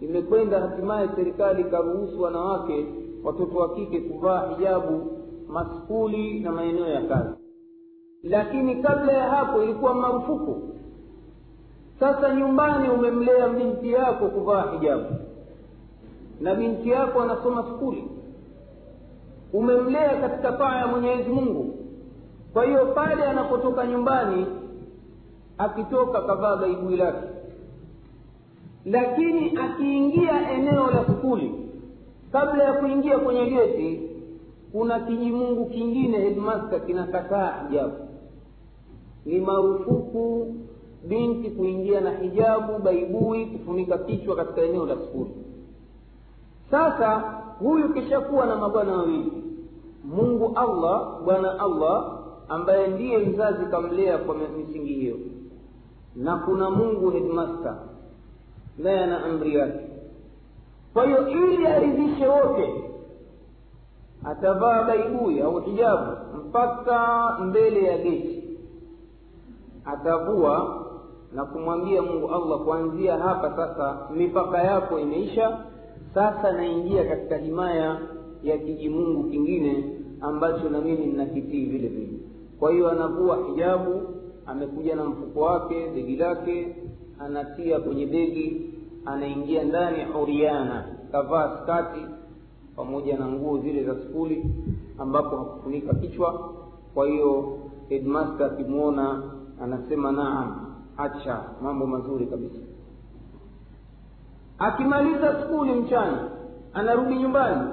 Imekwenda 0.00 0.60
hatimaye 0.60 1.08
serikali 1.16 1.60
ikaruhusu 1.62 2.22
wanawake 2.22 2.86
watoto 3.24 3.58
wa 3.58 3.74
kike 3.74 4.00
kuvaa 4.00 4.48
hijabu 4.56 5.00
maskuli 5.48 6.40
na 6.40 6.52
maeneo 6.52 6.86
ya 6.88 7.02
kazi 7.02 7.41
lakini 8.22 8.76
kabla 8.82 9.12
ya 9.12 9.30
hapo 9.30 9.62
ilikuwa 9.62 9.94
marufuku. 9.94 10.62
Sasa 12.00 12.34
nyumbani 12.34 12.88
umemlea 12.88 13.48
binti 13.48 13.92
yako 13.92 14.28
kuvaa 14.28 14.70
hijabu. 14.72 15.04
Na 16.40 16.54
binti 16.54 16.90
yako 16.90 17.22
anasoma 17.22 17.62
skuli. 17.62 18.04
Umemlea 19.52 20.16
katika 20.20 20.52
taa 20.52 20.76
ya 20.76 20.86
mwenyezi 20.86 21.30
mungu. 21.30 21.74
Kwa 22.52 22.64
hiyo 22.64 22.86
pale 22.86 23.24
anapotoka 23.24 23.86
nyumbani 23.86 24.46
akitoka 25.58 26.20
kavaa 26.22 26.56
gaibui 26.56 26.96
lake. 26.96 27.26
Lakini 28.84 29.58
akiingia 29.58 30.50
eneo 30.50 30.86
la 30.90 31.04
skuli 31.04 31.54
kabla 32.32 32.64
ya 32.64 32.72
kuingia 32.72 33.18
kwenye 33.18 33.46
geti 33.50 34.10
kuna 34.72 35.00
kijimungu 35.00 35.66
kingine 35.66 36.18
hedmaska 36.18 36.80
kinakataa 36.80 37.62
hijabu 37.68 37.94
ni 39.26 39.40
marufuku 39.40 40.54
binti 41.08 41.50
kuingia 41.50 42.00
na 42.00 42.10
hijabu 42.10 42.78
baibui 42.78 43.46
kufunika 43.46 43.98
kichwa 43.98 44.36
katika 44.36 44.62
eneo 44.62 44.86
la 44.86 44.94
sukuli 44.96 45.30
sasa 46.70 47.18
huyu 47.58 47.94
kishakuwa 47.94 48.46
na 48.46 48.56
mabwana 48.56 48.92
wawili 48.96 49.32
mungu 50.04 50.52
allah 50.56 51.22
bwana 51.24 51.60
allah 51.60 52.18
ambaye 52.48 52.86
ndiye 52.88 53.18
mzazi 53.18 53.66
kamlea 53.66 54.18
kwa 54.18 54.34
misingi 54.34 54.92
hiyo. 54.94 55.16
Na 56.16 56.36
kuna 56.36 56.70
mungu 56.70 57.10
hedmasta 57.10 57.76
naye 58.78 58.98
ana 58.98 59.24
amri 59.24 59.54
yake. 59.54 59.80
Kwa 60.92 61.06
hiyo 61.06 61.28
ili 61.28 61.66
aridhishe 61.66 62.26
wote 62.26 62.84
atavaa 64.24 64.82
baibui 64.84 65.40
au 65.40 65.60
hijabu 65.60 66.12
mpaka 66.48 67.28
mbele 67.40 67.84
ya 67.84 67.98
geti 67.98 68.41
atavua 69.84 70.84
na 71.34 71.44
kumwambia 71.44 72.02
mungu 72.02 72.28
allah 72.34 72.58
kuanzia 72.60 73.18
hapa 73.18 73.56
sasa 73.56 73.98
mipaka 74.16 74.58
yako 74.62 74.98
imeisha 74.98 75.58
sasa 76.14 76.52
naingia 76.52 77.04
katika 77.04 77.36
himaya 77.36 77.98
ya 78.42 78.58
kijimungu 78.58 79.24
kingine 79.24 79.84
ambacho 80.20 80.68
na 80.68 80.80
mimi 80.80 81.06
nnakitii 81.06 81.64
vile 81.64 81.88
vile. 81.88 82.18
Kwa 82.58 82.72
hiyo 82.72 82.90
anavua 82.90 83.38
hijabu 83.46 84.00
amekuja 84.46 84.96
na 84.96 85.04
mfuko 85.04 85.40
wake 85.40 85.86
begi 85.94 86.16
lake 86.16 86.76
anatia 87.18 87.80
kwenye 87.80 88.06
begi 88.06 88.70
anaingia 89.04 89.64
ndani 89.64 89.96
uriana 90.22 90.84
kavaa 91.12 91.58
skati 91.62 92.00
pamoja 92.76 93.16
na 93.18 93.28
nguo 93.28 93.58
zile 93.58 93.84
za 93.84 93.94
skuli 93.94 94.44
ambapo 94.98 95.36
hakufunika 95.36 95.94
kichwa. 95.94 96.52
Kwa 96.94 97.08
hiyo 97.08 97.58
headmaster 97.88 98.46
akimwona 98.46 99.22
anasema 99.62 100.12
naam 100.12 100.74
acha 100.96 101.42
mambo 101.62 101.86
mazuri 101.86 102.26
kabisa. 102.26 102.58
Akimaliza 104.58 105.42
skuli 105.42 105.72
mchana 105.72 106.28
anarudi 106.74 107.16
nyumbani 107.16 107.70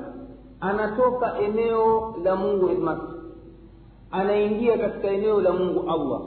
anatoka 0.60 1.40
eneo 1.40 2.16
la 2.24 2.36
mungu 2.36 2.68
headmaster 2.68 3.16
anaingia 4.12 4.78
katika 4.78 5.08
eneo 5.08 5.42
la 5.42 5.52
mungu 5.54 5.80
allah. 5.92 6.22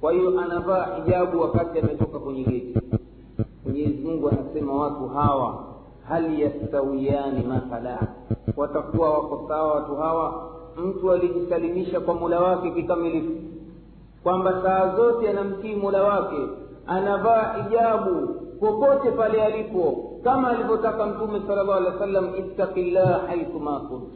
Kwa 0.00 0.12
hiyo 0.12 0.40
anavaa 0.40 0.86
hijabu 0.96 1.40
wakati 1.40 1.78
ametoka 1.78 2.18
kwenye 2.18 2.44
geti. 2.44 2.80
Mwenyezi 3.64 4.04
mungu 4.04 4.28
anasema 4.28 4.72
watu 4.74 5.08
hawa 5.08 5.64
hal 6.08 6.40
yastawiyani 6.40 7.42
mathala? 7.46 7.98
Watakuwa 8.56 9.10
wako 9.10 9.44
sawa 9.48 9.74
watu 9.74 9.96
hawa 9.96 10.50
mtu 10.80 11.12
alijisalimisha 11.12 12.00
kwa 12.00 12.14
mula 12.14 12.40
wake 12.40 12.70
kikamilifu. 12.70 13.32
Kwamba 14.22 14.62
saa 14.62 14.96
zote 14.96 15.30
anamtii 15.30 15.74
mula 15.74 16.02
wake 16.02 16.36
anavaa 16.86 17.52
hijabu 17.62 18.28
popote 18.60 19.10
pale 19.10 19.42
alipo 19.44 20.10
kama 20.24 20.48
alivyotaka 20.50 21.06
mtume 21.06 21.40
sala 21.46 21.62
llahu 21.62 21.72
alehi 21.72 21.92
wa 21.92 21.98
sallam 21.98 22.30
haithu 22.32 23.26
haithuma 23.26 23.80
kunt 23.80 24.12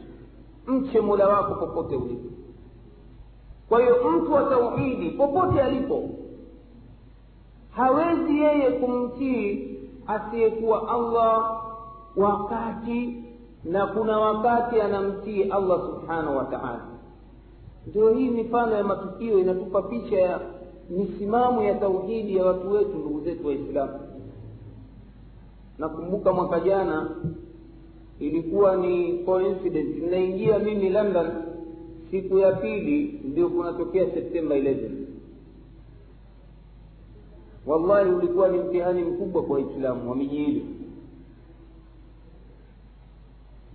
mche 0.67 1.01
mula 1.01 1.27
wako 1.27 1.55
popote 1.55 1.95
ulipo. 1.95 2.29
Kwa 3.69 3.81
hiyo 3.81 3.95
mtu 4.11 4.33
wa 4.33 4.43
tauhidi 4.43 5.09
popote 5.09 5.61
alipo 5.61 6.09
hawezi 7.71 8.39
yeye 8.39 8.71
kumtii 8.71 9.77
asiyekuwa 10.07 10.89
allah 10.89 11.61
wakati 12.15 13.23
na 13.65 13.87
kuna 13.87 14.19
wakati 14.19 14.81
anamtii 14.81 15.43
allah 15.43 15.79
subhanahu 15.81 16.37
wa 16.37 16.43
taala. 16.45 16.85
Ndio 17.87 18.09
hii 18.13 18.29
mifano 18.29 18.75
ya 18.75 18.83
matukio 18.83 19.39
inatupa 19.39 19.81
picha 19.81 20.17
ya 20.21 20.39
misimamo 20.89 21.63
ya 21.63 21.75
tauhidi 21.75 22.35
ya 22.35 22.45
watu 22.45 22.71
wetu 22.71 22.97
ndugu 22.97 23.21
zetu 23.21 23.47
waislamu. 23.47 23.99
Nakumbuka 25.77 26.33
mwaka 26.33 26.59
jana 26.59 27.09
ilikuwa 28.19 28.75
ni 28.75 29.13
coincidence. 29.13 29.99
Ninaingia 29.99 30.59
mimi 30.59 30.89
london 30.89 31.31
siku 32.11 32.37
ya 32.37 32.51
pili 32.51 33.21
ndio 33.23 33.49
kunatokea 33.49 34.05
septemba 34.13 34.55
11 34.55 34.89
wallahi 37.67 38.09
ulikuwa 38.09 38.47
ni 38.49 38.57
mtihani 38.57 39.01
mkubwa 39.03 39.43
kwa 39.43 39.55
waislamu 39.55 40.09
wa 40.09 40.15
miji 40.15 40.43
ile 40.43 40.61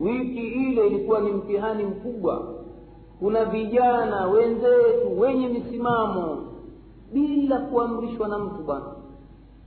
wiki 0.00 0.47
ile 0.47 0.87
ilikuwa 0.87 1.21
ni 1.21 1.30
mtihani 1.33 1.85
mkubwa. 1.85 2.42
Kuna 3.19 3.45
vijana 3.45 4.26
wenzetu 4.26 5.21
wenye 5.21 5.49
misimamo 5.49 6.37
bila 7.12 7.59
kuamrishwa 7.59 8.29
na 8.29 8.38
mtu 8.38 8.62
bwana. 8.62 8.85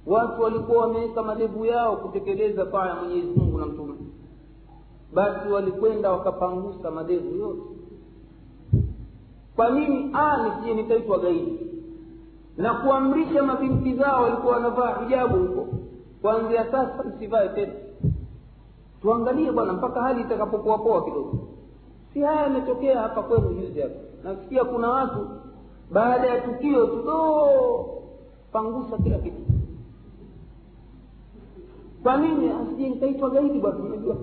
Watu 0.06 0.42
walikuwa 0.42 0.78
wameweka 0.88 1.24
madevu 1.24 1.66
yao 1.66 1.98
kutekeleza 1.98 2.66
paa 2.66 2.88
ya 2.88 2.96
mwenyezi 2.96 3.40
mungu 3.40 3.58
na 3.58 3.66
mtume. 3.66 3.94
Basi 5.14 5.50
walikwenda 5.50 6.12
wakapangusa 6.12 6.92
madevu 6.92 7.36
yote. 7.38 7.62
Kwa 9.56 9.70
nini? 9.70 10.04
Nisije 10.44 10.74
nikaitwa 10.74 11.20
gaidi. 11.20 11.60
Na 12.58 12.74
kuamrisha 12.74 13.44
mabinti 13.44 13.94
zao 13.94 14.24
walikuwa 14.24 14.54
wanavaa 14.54 15.00
hijabu 15.04 15.38
huko. 15.38 15.68
Kuanzia 16.22 16.66
sasa 16.72 17.04
msivae 17.04 17.50
tena 17.50 17.74
tuangalie 19.04 19.52
bwana 19.52 19.74
mpaka 19.74 20.02
hali 20.02 20.22
itakapokuwa 20.22 20.78
poa 20.78 21.04
kidogo. 21.06 21.38
Si 22.14 22.20
haya 22.22 22.42
yametokea 22.42 23.02
hapa 23.02 23.24
kwenu 23.24 23.54
juzi 23.54 23.82
hapa 23.82 23.96
nasikia 24.24 24.64
kuna 24.66 24.90
watu 24.90 25.28
baada 25.92 26.28
ya 26.28 26.42
tukio 26.42 26.86
tudoo 26.88 27.86
pangusa 28.52 28.98
kila 28.98 29.18
kitu. 29.20 29.42
Kwa 32.04 32.18
nini 32.18 32.50
asije 32.50 32.90
nikaitwa 32.90 33.30
gaidi 33.30 33.60
bwana? 33.60 33.78
Unajua 33.80 34.16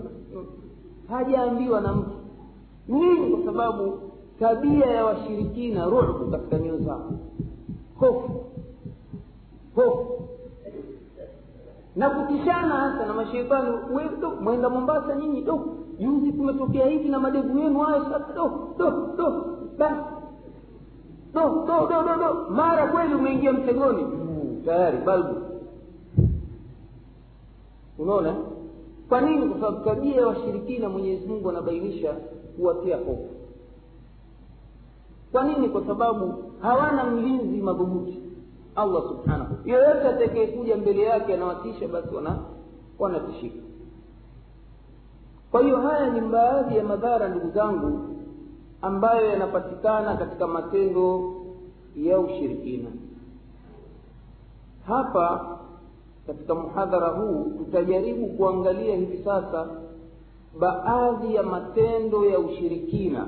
hajaambiwa 1.09 1.81
na 1.81 1.93
mtu. 1.93 2.11
Nini? 2.89 3.37
Kwa 3.37 3.45
sababu 3.53 3.99
tabia 4.39 4.87
ya 4.87 5.05
washirikina 5.05 5.85
ruhu 5.85 6.31
katika 6.31 6.59
nyoyo 6.59 6.79
zao. 6.79 7.11
Hofu. 7.99 8.45
Hofu 9.75 10.29
na 11.97 12.11
kutishana 12.11 12.75
hasa 12.75 13.07
na 13.07 13.13
masheitani 13.15 13.69
do 14.21 14.31
mwenda 14.41 14.69
mombasa 14.71 15.15
nyinyi 15.17 15.43
do. 15.43 15.77
Juzi 15.99 16.33
kumetokea 16.33 16.87
hivi 16.87 17.09
na 17.09 17.19
madevu 17.21 17.59
yenu 17.59 17.79
hayo 17.79 18.05
sasa 18.05 18.33
do 18.35 18.75
do 18.79 18.91
do. 19.17 19.45
Basi 19.79 20.01
do 21.35 21.41
do 21.67 21.87
do 21.89 22.03
do 22.03 22.17
do. 22.19 22.51
Mara 22.51 22.87
kweli 22.87 23.15
umeingia 23.15 23.53
mtegoni 23.53 24.07
tayari 24.65 24.99
balbu. 24.99 25.35
Unaona? 27.99 28.35
Kwa 29.09 29.21
nini? 29.21 29.47
Kwa 29.49 29.61
sababu 29.61 29.85
tabia 29.85 30.17
ya 30.21 30.27
washirikina 30.27 30.89
mwenyezi 30.89 31.27
mungu 31.27 31.49
anabainisha 31.51 32.13
kuwatia 32.57 32.97
hofu. 32.97 33.29
Kwa 35.33 35.45
nini? 35.45 35.69
Kwa 35.69 35.87
sababu 35.87 36.35
hawana 36.61 37.05
mlinzi 37.05 37.63
madhubuti 37.63 38.20
allah 38.81 39.03
subhanahu 39.09 39.55
yoyote 39.65 40.09
atakayekuja 40.09 40.77
mbele 40.77 41.03
yake 41.03 41.35
anawatisha 41.35 41.89
basi 41.89 42.15
wana 42.15 42.39
wanatishika. 42.99 43.59
Kwa 45.51 45.63
hiyo 45.63 45.77
haya 45.81 46.11
ni 46.11 46.21
baadhi 46.21 46.77
ya 46.77 46.85
madhara 46.85 47.29
ndugu 47.29 47.51
zangu 47.51 48.01
ambayo 48.83 49.27
yanapatikana 49.29 50.17
katika 50.17 50.47
matendo 50.47 51.35
ya 51.97 52.19
ushirikina. 52.19 52.91
Hapa 54.87 55.59
katika 56.27 56.55
muhadhara 56.55 57.09
huu 57.09 57.53
tutajaribu 57.59 58.27
kuangalia 58.27 58.97
hivi 58.97 59.25
sasa 59.25 59.67
baadhi 60.61 61.35
ya 61.35 61.43
matendo 61.43 62.25
ya 62.25 62.39
ushirikina 62.39 63.27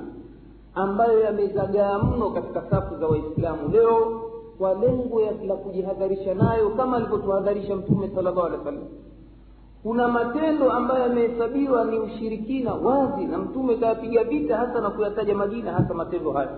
ambayo 0.75 1.19
yamezagaa 1.19 1.99
mno 1.99 2.29
katika 2.29 2.61
safu 2.69 2.97
za 2.97 3.07
waislamu. 3.07 3.69
Leo 3.69 4.22
kwa 4.57 4.73
lengo 4.73 5.21
la 5.47 5.55
kujihadharisha 5.55 6.33
nayo 6.33 6.69
kama 6.69 6.97
alivyotuhadharisha 6.97 7.75
mtume 7.75 8.09
sal 8.15 8.23
llahu 8.23 8.41
alehi 8.41 8.57
wa 8.57 8.63
sallam 8.65 8.83
kuna 9.83 10.07
matendo 10.07 10.71
ambayo 10.71 11.01
yamehesabiwa 11.01 11.85
ni 11.85 11.99
ushirikina 11.99 12.73
wazi 12.73 13.25
na 13.25 13.37
mtume 13.37 13.75
kayapiga 13.75 14.23
vita 14.23 14.57
hasa 14.57 14.81
na 14.81 14.89
kuyataja 14.89 15.35
majina 15.35 15.71
hasa 15.73 15.93
matendo 15.93 16.31
haya 16.31 16.49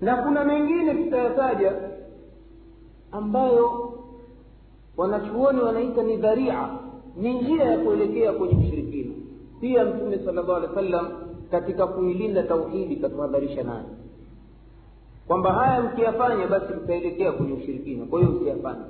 na 0.00 0.16
kuna 0.16 0.44
mengine 0.44 0.94
tutayataja 0.94 1.72
ambayo 3.12 3.92
wanachuoni 4.96 5.60
wanaita 5.60 6.02
ni 6.02 6.16
dharia 6.16 6.68
ni 7.16 7.34
njia 7.42 7.64
ya 7.64 7.78
kuelekea 7.78 8.32
kwenye 8.32 8.54
ushirikina. 8.66 9.14
Pia 9.60 9.84
mtume 9.84 10.18
sala 10.18 10.32
llahu 10.42 10.52
alehi 10.52 10.72
wa 10.74 10.82
sallam 10.82 11.08
katika 11.50 11.86
kuilinda 11.86 12.42
tauhidi 12.42 12.96
katuhadharisha 12.96 13.62
nayo 13.62 13.84
kwamba 15.28 15.52
haya 15.52 15.82
mkiyafanya 15.82 16.46
basi 16.46 16.72
mtaelekea 16.74 17.32
kwenye 17.32 17.52
ushirikina. 17.52 18.04
Kwa 18.06 18.20
hiyo 18.20 18.32
msiyafanye. 18.32 18.84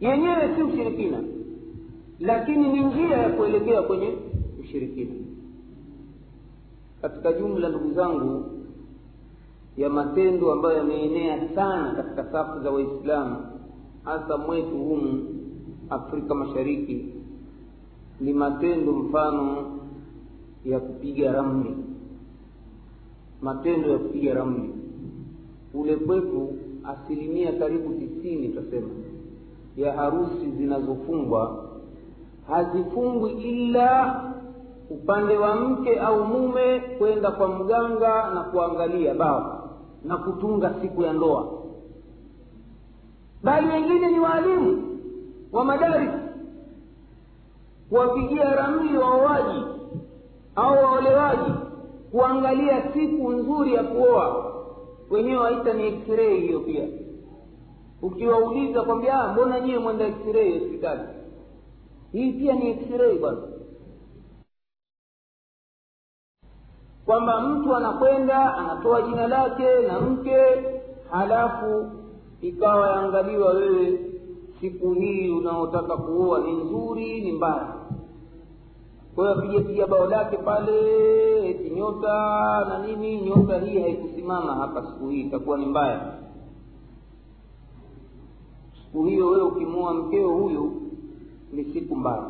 Yenyewe 0.00 0.54
si 0.56 0.62
ushirikina 0.62 1.18
lakini 2.20 2.68
ni 2.68 2.84
njia 2.84 3.16
ya 3.16 3.30
kuelekea 3.30 3.82
kwenye 3.82 4.16
ushirikina. 4.60 5.14
Katika 7.02 7.32
jumla 7.32 7.68
ndugu 7.68 7.92
zangu 7.92 8.44
ya 9.76 9.90
matendo 9.90 10.52
ambayo 10.52 10.76
yameenea 10.78 11.48
sana 11.54 11.92
katika 11.94 12.32
safu 12.32 12.60
za 12.62 12.70
waislamu 12.70 13.36
hasa 14.04 14.36
mwetu 14.36 14.78
humu 14.78 15.24
afrika 15.90 16.34
mashariki 16.34 17.06
ni 18.20 18.32
matendo 18.32 18.92
mfano 18.92 19.64
ya 20.64 20.80
kupiga 20.80 21.32
ramli 21.32 21.76
matendo 23.42 23.88
ya 23.90 23.98
kupiga 23.98 24.34
ramli. 24.34 24.74
Kule 25.72 25.96
kwetu 25.96 26.52
asilimia 26.84 27.52
karibu 27.52 27.94
tisini 27.94 28.48
tutasema 28.48 28.88
ya 29.76 29.92
harusi 29.92 30.50
zinazofungwa 30.58 31.64
hazifungwi 32.48 33.30
ila 33.32 34.22
upande 34.90 35.36
wa 35.38 35.56
mke 35.56 36.00
au 36.00 36.24
mume 36.24 36.80
kwenda 36.98 37.30
kwa 37.30 37.48
mganga 37.48 38.30
na 38.34 38.40
kuangalia 38.42 39.14
bao 39.14 39.70
na 40.04 40.16
kutunga 40.16 40.74
siku 40.82 41.02
ya 41.02 41.12
ndoa. 41.12 41.48
Bali 43.42 43.66
wengine 43.68 44.10
ni 44.10 44.18
waalimu 44.20 44.98
wa 45.52 45.64
madaris 45.64 46.10
kuwapigia 47.88 48.54
ramli 48.56 48.98
waoaji 48.98 49.64
au 50.56 50.72
waolewaji 50.84 51.52
kuangalia 52.12 52.92
siku 52.92 53.30
nzuri 53.32 53.74
ya 53.74 53.84
kuoa. 53.84 54.52
Wenyewe 55.10 55.36
waita 55.36 55.72
ni 55.72 55.86
x-ray 55.86 56.40
hiyo 56.40 56.60
pia. 56.60 56.88
Ukiwauliza 58.02 58.82
kwambia 58.82 59.28
mbona 59.28 59.60
nyiwe 59.60 59.78
mwenda 59.78 60.06
x-ray 60.06 60.58
hospitali? 60.58 61.02
Hii 62.12 62.32
pia 62.32 62.54
ni 62.54 62.70
x-ray 62.70 63.18
bwana. 63.18 63.38
Kwamba 67.06 67.40
mtu 67.40 67.76
anakwenda 67.76 68.54
anatoa 68.56 69.02
jina 69.02 69.26
lake 69.28 69.80
na 69.86 70.00
mke 70.00 70.36
halafu 71.10 71.90
ikawa 72.42 72.86
yaangaliwa 72.90 73.52
wewe 73.52 73.98
siku 74.60 74.92
hii 74.92 75.30
unaotaka 75.30 75.96
kuoa 75.96 76.40
ni 76.40 76.52
nzuri 76.52 77.20
ni 77.20 77.32
mbaya 77.32 77.74
kwa 79.14 79.44
hiyo 79.44 79.86
bao 79.86 80.06
lake 80.06 80.36
pale 80.36 80.72
nyota 81.76 82.14
na 82.68 82.86
nini 82.86 83.20
nyota 83.22 83.58
hii 83.58 83.78
haikusimama 83.78 84.54
hapa 84.54 84.82
siku 84.82 85.08
hii 85.08 85.20
itakuwa 85.20 85.58
ni 85.58 85.66
mbaya. 85.66 86.12
Siku 88.84 89.04
hiyo 89.04 89.26
wewe 89.26 89.42
ukimwoa 89.42 89.94
mkeo 89.94 90.28
huyu 90.28 90.72
ni 91.52 91.64
siku 91.64 91.96
mbaya. 91.96 92.24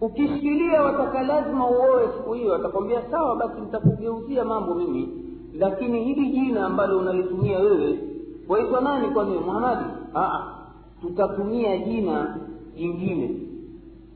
Ukishikilia 0.00 0.82
wataka 0.82 1.22
lazima 1.22 1.70
uoe 1.70 2.06
siku 2.16 2.32
hiyo 2.32 2.54
atakwambia 2.54 3.10
sawa 3.10 3.36
basi 3.36 3.60
nitakugeuzia 3.60 4.44
mambo 4.44 4.74
mimi 4.74 5.08
lakini 5.58 6.04
hili 6.04 6.30
jina 6.30 6.66
ambalo 6.66 6.98
unalitumia 6.98 7.58
wewe 7.58 7.98
waitwa 8.48 8.80
nani 8.80 9.08
kwani 9.08 9.38
muhamadi? 9.38 9.84
Tutatumia 11.00 11.78
jina 11.78 12.38
jingine 12.76 13.45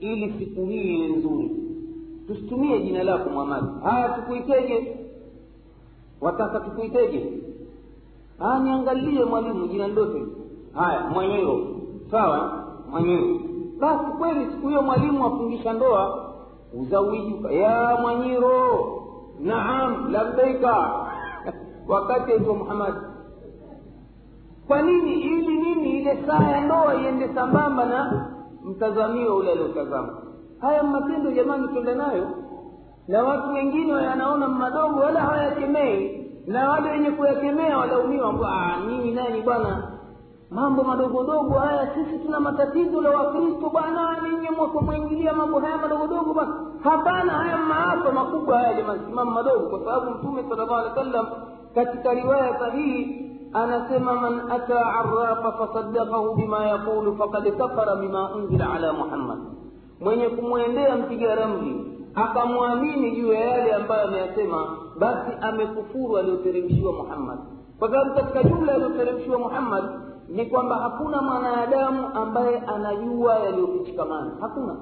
ili 0.01 0.35
siku 0.39 0.67
hii 0.67 0.95
iwe 0.97 1.09
nzuri. 1.17 1.51
Tusitumie 2.27 2.81
jina 2.83 3.03
lako 3.03 3.31
muhamadi 3.31 3.67
haya 3.85 4.09
tukuiteje 4.09 4.97
wataka 6.21 6.61
tukuiteje 6.61 7.33
niangalie 8.63 9.25
mwalimu 9.25 9.67
jina 9.69 9.89
ndote 9.89 10.23
haya 10.75 11.01
mwanyiro 11.01 11.67
sawa 12.11 12.65
mwanyiro 12.91 13.41
basi 13.79 14.05
kweli 14.19 14.47
siku 14.51 14.69
hiyo 14.69 14.83
mwalimu 14.83 15.27
afungisha 15.27 15.73
ndoa. 15.73 16.31
Uzawijuka 16.81 17.53
ya 17.53 17.99
mwanyiro 18.03 18.87
naam 19.41 20.13
labdaika. 20.13 20.91
Wakati 21.89 22.33
aitwa 22.33 22.55
muhamadi 22.55 22.97
kwa 24.67 24.83
nini? 24.83 25.13
Ili 25.21 25.57
nini 25.59 25.99
ile 25.99 26.19
saa 26.27 26.51
ya 26.51 26.61
ndoa 26.61 26.95
iende 27.03 27.35
sambamba 27.35 27.85
na 27.85 28.31
mtazamio 28.65 29.37
ule 29.37 29.53
aliotazama. 29.53 30.09
Haya 30.61 30.83
matendo 30.83 31.31
jamani 31.31 31.69
twende 31.69 31.95
nayo. 31.95 32.29
Na 33.09 33.23
watu 33.25 33.53
wengine 33.53 33.93
wanaona 33.95 34.49
madogo 34.49 35.01
wala 35.01 35.21
hawayakemei. 35.21 36.27
Na 36.47 36.71
wale 36.71 36.91
wenye 36.91 37.11
kuyakemea 37.11 37.79
walaumiwa 37.79 38.35
nyinyi 38.89 39.11
nani 39.13 39.43
bwana? 39.43 39.83
Mambo 40.51 40.83
madogodogo 40.85 41.59
haya 41.59 41.95
sisi 41.95 42.19
tuna 42.19 42.41
matatizo 42.41 43.01
la 43.01 43.11
wakristo 43.11 43.69
bwana 43.71 44.17
ninyi 44.23 44.49
mwakomwingilia 44.57 45.33
mambo 45.33 45.61
haya 45.61 45.77
madogodogo 45.77 46.35
bwana. 46.35 46.55
Hapana 46.83 47.33
haya 47.33 47.57
maafa 47.59 48.13
makubwa 48.13 48.59
haya 48.59 48.75
jamani 48.75 49.01
simama 49.07 49.31
madogo 49.31 49.67
kwa 49.67 49.79
sababu 49.79 50.11
mtume 50.11 50.43
sala 50.43 50.65
llahu 50.65 50.75
alehi 50.75 50.89
wa 50.99 51.05
sallam 51.05 51.27
katika 51.75 52.15
riwaya 52.15 52.59
sahihi 52.59 53.30
anasema 53.53 54.15
man 54.15 54.51
ata 54.51 54.87
arafa 54.87 55.53
fasadakahu 55.53 56.35
bima 56.35 56.67
yaqulu 56.67 57.17
fakad 57.17 57.57
kafara 57.57 57.97
bima 57.97 58.35
unzila 58.35 58.73
ala 58.73 58.93
muhammad. 58.93 59.39
Mwenye 60.01 60.29
kumwendea 60.29 60.97
mpiga 60.97 61.35
ramli 61.35 61.87
akamwamini 62.15 63.11
juu 63.17 63.33
ya 63.33 63.41
yale 63.41 63.75
ambayo 63.75 64.09
ameyasema 64.09 64.77
basi 64.99 65.31
amekufuru 65.41 66.19
aliyoteremshiwa 66.19 66.93
muhammad. 66.93 67.39
Kwa 67.79 67.91
sababu 67.91 68.15
katika 68.15 68.43
jumla 68.43 68.73
aliyoteremshiwa 68.75 69.39
muhammad 69.39 69.85
ni 70.29 70.47
kwamba 70.47 70.77
hakuna 70.77 71.23
mwanadamu 71.23 72.09
ambaye 72.15 72.59
anajua 72.59 73.35
yaliyofichikamana 73.39 74.31
hakuna. 74.41 74.77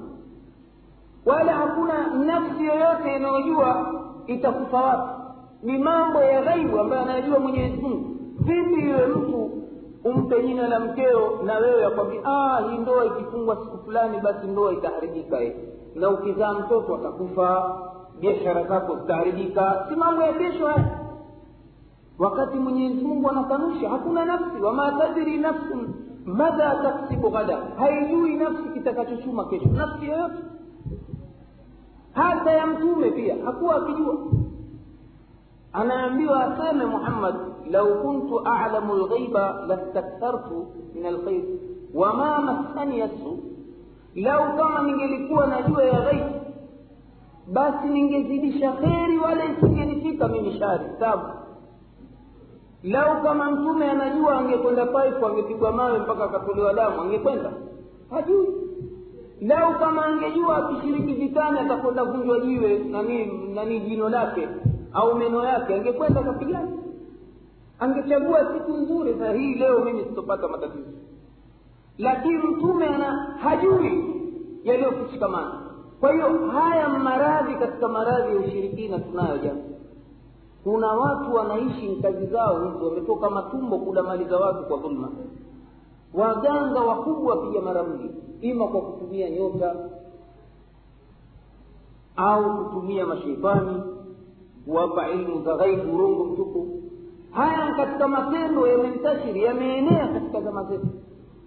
Wala 1.25 1.53
hakuna 1.53 2.07
nafsi 2.07 2.65
yoyote 2.65 3.15
inayojua 3.15 3.93
itakufa 4.27 4.77
wapi. 4.81 5.09
Ni 5.63 5.77
mambo 5.77 6.19
ya 6.19 6.41
ghaibu 6.41 6.79
ambayo 6.79 7.01
anayajua 7.01 7.39
mwenyezi 7.39 7.77
mungu 7.81 8.15
vipi 8.39 8.81
yule 8.89 9.07
mtu 9.07 9.51
umpe 10.03 10.43
jina 10.43 10.67
la 10.67 10.79
mkeo 10.79 11.39
na 11.45 11.57
wewe 11.57 11.85
akwambia 11.85 12.21
hii 12.71 12.77
ndoa 12.77 13.05
ikifungwa 13.05 13.55
siku 13.55 13.77
fulani 13.77 14.19
basi 14.19 14.47
ndoa 14.47 14.73
itaharibika 14.73 15.37
na 15.95 16.09
ukizaa 16.09 16.53
mtoto 16.53 16.95
atakufa 16.95 17.75
biashara 18.19 18.63
zako 18.63 18.95
zitaharibika. 18.95 19.85
Si 19.89 19.95
mambo 19.95 20.21
ya 20.23 20.33
kesho 20.33 20.67
haya? 20.67 20.99
Wakati 22.19 22.57
mwenyezi 22.57 23.03
mungu 23.03 23.29
anakanusha 23.29 23.89
hakuna 23.89 24.25
nafsi. 24.25 24.61
Wama 24.63 24.91
tadiri 24.91 25.37
nafsun 25.37 25.93
madha 26.25 26.75
taksibu 26.83 27.29
ghada. 27.29 27.57
Haijui 27.77 28.35
nafsi 28.35 28.63
kitakachochuma 28.73 29.45
kesho. 29.45 29.69
Nafsi 29.69 30.05
yoyote. 30.07 30.43
Hata 32.13 32.51
ya 32.51 32.67
mtume 32.67 33.11
pia 33.11 33.35
hakuwa 33.45 33.75
akijua 33.75 34.15
anaambiwa 35.73 36.43
aseme 36.57 36.85
muhammad 36.85 37.35
lau 37.71 38.01
kuntu 38.01 38.39
alamu 38.39 38.93
lghaiba 38.95 39.63
lastakthartu 39.67 40.67
min 40.95 41.05
alkhair 41.05 41.43
wama 41.93 42.41
massani 42.41 42.99
yasu 42.99 43.39
lau 44.15 44.57
kama 44.57 44.81
ningelikuwa 44.81 45.47
najua 45.47 45.83
ya 45.83 46.01
ghaibu 46.01 46.29
basi 47.53 47.87
ningezidisha 47.87 48.71
kheri 48.71 49.17
wala 49.17 49.45
isingenifika 49.45 50.27
mimi 50.27 50.59
shari 50.59 50.85
tabu 50.99 51.23
lau 52.83 53.23
kama 53.23 53.51
mtume 53.51 53.89
anajua 53.91 54.37
angekwenda 54.37 54.85
paifu 54.85 55.25
angepigwa 55.27 55.71
mawe 55.71 55.99
mpaka 55.99 56.23
akatolewa 56.23 56.73
damu 56.73 57.01
angekwenda? 57.01 57.51
Hajui. 58.09 58.47
Lau 59.41 59.79
kama 59.79 60.05
angejua 60.05 60.57
akishiriki 60.57 61.13
vitani 61.13 61.59
atakwenda 61.59 62.03
vunjwa 62.03 62.39
jiwe 62.39 62.77
nani 62.79 63.25
nani 63.55 63.79
jino 63.79 64.09
lake 64.09 64.47
au 64.93 65.15
meno 65.15 65.43
yake 65.45 65.75
angekwenda 65.75 66.21
akapigana. 66.21 66.67
Angechagua 67.79 68.53
siku 68.53 68.71
nzuri 68.71 69.15
na 69.15 69.31
hii 69.33 69.53
leo 69.55 69.79
mimi 69.79 70.03
sitopata 70.03 70.47
matatizo. 70.47 70.89
Lakini 71.97 72.37
mtume 72.37 72.85
ana 72.85 73.11
hajui 73.41 74.03
yaliyokushikamana. 74.63 75.61
Kwa 75.99 76.13
hiyo 76.13 76.47
haya 76.51 76.89
maradhi 76.89 77.55
katika 77.55 77.87
maradhi 77.87 78.35
ya 78.35 78.41
ushirikina 78.41 78.99
tunayo 78.99 79.37
jana 79.37 79.59
kuna 80.63 80.87
watu 80.87 81.33
wanaishi 81.35 81.95
kazi 82.01 82.25
zao 82.25 82.65
hizo 82.65 82.85
wametoka 82.89 83.29
matumbo 83.29 83.79
kula 83.79 84.03
mali 84.03 84.25
za 84.25 84.37
watu 84.37 84.63
kwa 84.63 84.77
dhulma. 84.77 85.09
Waganga 86.13 86.79
wakubwa 86.79 87.35
wapija 87.35 87.61
mara 87.61 87.83
mbili. 87.83 88.11
Ima 88.41 88.67
kwa 88.67 88.81
kutumia 88.81 89.29
nyota 89.29 89.75
au 92.15 92.57
kutumia 92.65 93.05
masheitani 93.05 93.81
kuwapa 94.69 95.09
ilmu 95.09 95.41
za 95.43 95.55
ghaibu 95.55 95.95
urongo 95.95 96.23
mtupu. 96.25 96.67
Haya 97.31 97.73
katika 97.75 98.07
matendo 98.07 98.67
yamemtashiri 98.67 99.43
yameenea 99.43 100.07
katika 100.07 100.41
zama 100.41 100.63
zetu. 100.63 100.87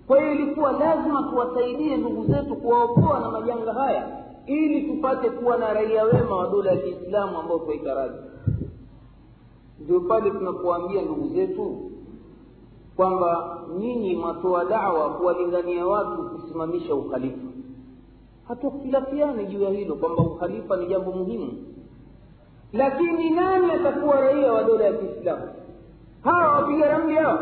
Kwa 0.07 0.21
hiyo 0.21 0.33
ilikuwa 0.33 0.73
lazima 0.73 1.23
tuwasaidie 1.31 1.97
ndugu 1.97 2.25
zetu 2.27 2.57
kuwaokoa 2.57 3.21
na 3.21 3.31
majanga 3.31 3.73
haya 3.73 4.25
ili 4.47 4.83
tupate 4.95 5.31
kuwa 5.31 5.57
na 5.57 5.73
raia 5.73 6.05
wema 6.05 6.37
wa 6.37 6.49
dola 6.49 6.71
ya 6.71 6.77
kiislamu 6.77 7.39
ambao 7.39 7.59
twaitaraji 7.59 8.19
ndio 9.81 10.01
pale 10.01 10.31
tunapoambia 10.31 11.03
ndugu 11.03 11.29
zetu 11.29 11.91
kwamba 12.97 13.59
nyinyi 13.79 14.17
mwatoa 14.17 14.65
dawa 14.65 15.11
kuwalingania 15.11 15.87
watu 15.87 16.23
kusimamisha 16.29 16.95
ukhalifa. 16.95 17.49
Hatukhtilafiani 18.49 19.47
juu 19.47 19.63
ya 19.63 19.71
hilo 19.71 19.95
kwamba 19.95 20.23
ukhalifa 20.23 20.77
ni 20.77 20.87
jambo 20.87 21.13
muhimu 21.13 21.53
lakini 22.73 23.31
nani 23.31 23.73
atakuwa 23.73 24.21
raia 24.21 24.53
wa 24.53 24.65
dola 24.65 24.85
ya 24.85 24.93
kiislamu? 24.93 25.43
Hawa 26.25 26.49
wapiga 26.55 26.89
ramli 26.89 27.15
hao? 27.15 27.39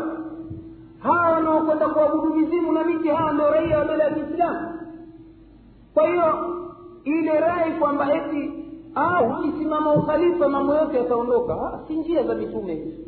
Hawa 0.99 1.31
wanaokwenda 1.31 1.87
kuabudu 1.89 2.33
mizimu 2.35 2.71
na 2.71 2.83
miti 2.83 3.07
hawa 3.07 3.33
ndio 3.33 3.49
raia 3.51 3.77
wa 3.79 3.85
dola 3.85 4.03
ya 4.03 4.11
kiislamu? 4.11 4.79
Kwa 5.93 6.07
hiyo 6.07 6.55
ile 7.03 7.39
rai 7.39 7.71
kwamba 7.71 8.13
eti 8.13 8.51
ukisimama 9.39 9.93
ukhalifa 9.93 10.49
mambo 10.49 10.75
yote 10.75 10.97
yataondoka. 10.97 11.79
Si 11.87 11.93
njia 11.95 12.23
za 12.23 12.35
mitume. 12.35 12.75
Hizi 12.75 13.05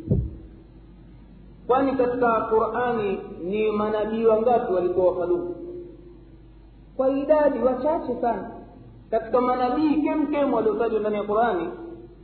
kwani 1.66 1.92
katika 1.92 2.40
qurani 2.40 3.20
ni 3.44 3.70
manabii 3.70 4.26
wangapi 4.26 4.72
walikuwa 4.72 5.06
wakhalufu 5.12 5.54
kwa 6.96 7.08
idadi 7.08 7.58
wachache 7.58 8.14
sana. 8.20 8.50
Katika 9.10 9.40
manabii 9.40 10.02
kemkem 10.02 10.52
waliotajwa 10.54 11.00
ndani 11.00 11.16
ya 11.16 11.22
qurani 11.22 11.68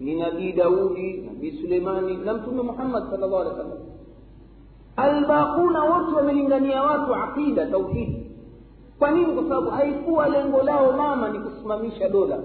ni 0.01 0.15
nabii 0.21 0.53
daudi 0.53 1.17
nabii 1.17 1.53
suleimani 1.63 2.17
na 2.17 2.35
mtume 2.35 2.63
muhammad 2.63 3.11
sal 3.11 3.21
llahu 3.21 3.37
alehi 3.37 3.57
wasallam. 3.57 3.79
Albaquna 4.97 5.83
wote 5.85 6.17
wamelingania 6.17 6.83
watu 6.83 7.15
aqida 7.15 7.67
tauhidi 7.67 8.27
kwa 8.99 9.11
nini? 9.11 9.27
Kwa 9.33 9.43
sababu 9.49 9.71
haikuwa 9.71 10.29
lengo 10.29 10.63
lao 10.63 10.93
mama 10.93 11.29
ni 11.29 11.39
kusimamisha 11.39 12.09
dola. 12.09 12.39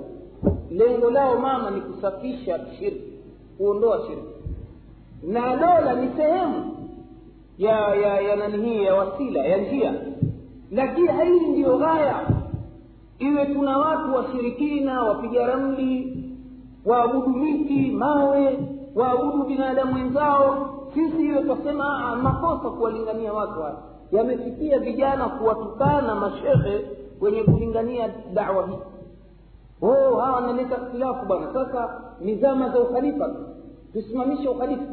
Lengo 0.71 1.09
lao 1.11 1.39
mama 1.39 1.71
ni 1.71 1.81
kusafisha 1.81 2.59
shirki 2.79 3.13
kuondoa 3.57 4.01
shirki 4.07 4.35
na 5.23 5.55
dola 5.55 5.93
ni 6.01 6.09
sehemu 6.17 6.75
ya 7.57 7.95
ya 7.95 8.21
ya 8.21 8.35
nani 8.35 8.65
hii 8.69 8.83
ya 8.83 8.95
wasila 8.95 9.39
ya 9.45 9.57
njia. 9.57 9.93
Lakini 10.71 11.07
hii 11.07 11.47
ndiyo 11.51 11.77
ghaya. 11.77 12.27
Iwe 13.19 13.45
tuna 13.45 13.77
watu 13.77 14.15
washirikina 14.15 15.03
wapiga 15.03 15.45
ramli 15.47 16.24
waabudu 16.85 17.29
miti 17.29 17.91
mawe 17.91 18.59
waabudu 18.95 19.43
binadamu 19.43 19.95
wenzao. 19.95 20.69
Sisi 20.93 21.17
hiyo 21.17 21.41
twasema 21.43 22.15
makosa 22.15 22.69
kuwalingania 22.69 23.33
watu 23.33 23.61
haya 23.61 23.75
yamefikia 24.11 24.79
vijana 24.79 25.25
kuwatukana 25.29 26.15
mashehe 26.15 26.85
wenye 27.21 27.43
kulingania 27.43 28.09
dawa 28.33 28.67
hii. 28.67 28.77
Oh 29.81 30.15
hawa 30.15 30.31
wanaleta 30.31 30.75
ikhtilafu 30.77 31.25
bwana. 31.25 31.53
Sasa 31.53 32.01
ni 32.21 32.35
zama 32.35 32.69
za 32.69 32.79
ukhalifa 32.79 33.35
tusimamishe 33.93 34.47
ukhalifa. 34.49 34.83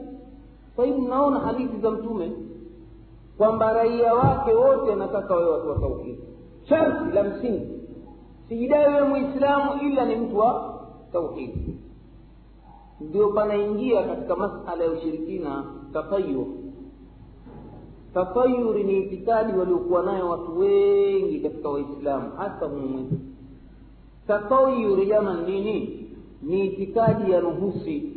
Kwa 0.76 0.85
hivi 0.85 1.00
mnaona 1.00 1.40
hadithi 1.40 1.81
za 1.81 1.90
mtume 1.90 2.33
kwamba 3.38 3.72
raia 3.72 4.14
wake 4.14 4.52
wote 4.52 4.92
anataka 4.92 5.35
wawe 5.35 5.50
watu 5.50 5.68
wa 5.68 5.78
tauhidi 5.78 6.18
sharti 6.68 7.14
la 7.14 7.22
msingi 7.24 7.66
sijidai 8.48 8.94
wewe 8.94 9.09
mwislamu 9.09 9.81
ila 9.83 10.05
ni 10.05 10.16
mtu 10.16 10.38
wa 10.38 10.74
tauhidi 11.12 11.76
ndio 13.08 13.28
panaingia 13.28 14.02
katika 14.02 14.36
masala 14.36 14.84
ya 14.84 14.90
ushirikina 14.90 15.64
tatayur. 15.92 16.46
Tatayuri 18.14 18.84
ni 18.84 18.98
itikadi 18.98 19.58
waliokuwa 19.58 20.02
nayo 20.02 20.28
watu 20.28 20.58
wengi 20.58 21.40
katika 21.40 21.68
waislamu 21.68 22.30
hasa 22.36 22.66
humwetu 22.66 23.16
tatayuri 24.26 25.06
jama 25.06 25.42
nini? 25.42 25.98
Ni 26.42 26.66
itikadi 26.66 27.32
ya 27.32 27.40
nuhusi. 27.40 28.12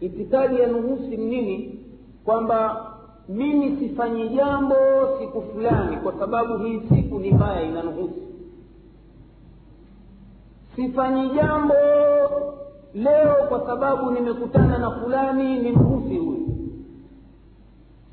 Itikadi 0.00 0.60
ya 0.60 0.66
nuhusi 0.66 1.16
ni 1.16 1.24
nini? 1.26 1.78
Kwamba 2.24 2.86
mimi 3.28 3.76
sifanyi 3.78 4.28
jambo 4.28 4.74
siku 5.20 5.42
fulani 5.42 5.96
kwa 5.96 6.12
sababu 6.18 6.58
hii 6.64 6.80
siku 6.94 7.18
ni 7.18 7.30
mbaya 7.32 7.62
ina 7.62 7.82
nuhusi. 7.82 8.22
Sifanyi 10.76 11.30
jambo 11.30 11.74
leo 12.94 13.34
kwa 13.48 13.66
sababu 13.66 14.10
nimekutana 14.10 14.78
na 14.78 14.90
fulani 14.90 15.58
ni 15.60 15.72
mhusi 15.72 16.16
huyu. 16.18 16.48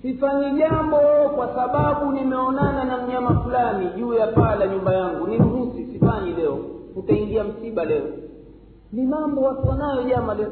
Sifanyi 0.02 0.60
jambo 0.60 0.98
kwa 1.36 1.56
sababu 1.56 2.12
nimeonana 2.12 2.84
na 2.84 2.98
mnyama 3.06 3.40
fulani 3.44 3.90
juu 3.98 4.14
ya 4.14 4.28
paa 4.28 4.56
la 4.56 4.68
nyumba 4.68 4.94
yangu. 4.94 5.28
Ni 5.28 5.38
mhusi 5.38 5.86
sifanyi 5.86 6.32
leo. 6.34 6.58
Utaingia 6.96 7.44
msiba 7.44 7.86
leo. 7.86 8.04
Ni 8.92 9.06
mambo 9.08 9.42
watu 9.42 9.68
wanayo 9.70 10.04
jama 10.04 10.34
leo. 10.34 10.52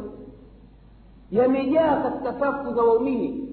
Yamejaa 1.32 2.02
katika 2.02 2.40
safu 2.40 2.74
za 2.74 2.82
waumini. 2.82 3.50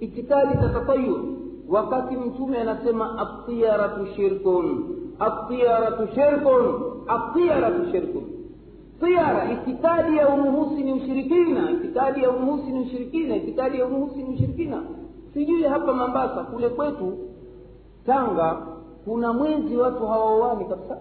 Itikadi 0.00 0.54
za 0.62 0.68
tatayur 0.68 1.20
wakati 1.68 2.16
mtume 2.16 2.58
anasema 2.58 3.18
atiyaratu 3.18 4.06
shirkun. 4.06 4.84
Atiyaratu 5.18 6.08
shirkun. 6.14 6.74
Atiyaratu 7.08 7.90
shirkun 7.90 8.22
tiara 9.00 9.52
itikadi 9.52 10.16
ya 10.16 10.28
unuhusi 10.28 10.82
ni 10.84 10.92
ushirikina. 10.92 11.70
Itikadi 11.70 12.22
ya 12.22 12.30
unuhusi 12.30 12.70
ni 12.72 12.80
ushirikina. 12.80 13.36
Itikadi 13.36 13.78
ya 13.78 13.86
unuhusi 13.86 14.22
ni 14.22 14.34
ushirikina. 14.34 14.82
Sijui 15.34 15.62
hapa 15.62 15.92
mambasa 15.94 16.42
kule 16.44 16.68
kwetu 16.68 17.18
tanga 18.06 18.56
kuna 19.04 19.32
mwezi 19.32 19.76
watu 19.76 20.06
hawaoani 20.06 20.64
kabisa. 20.64 20.98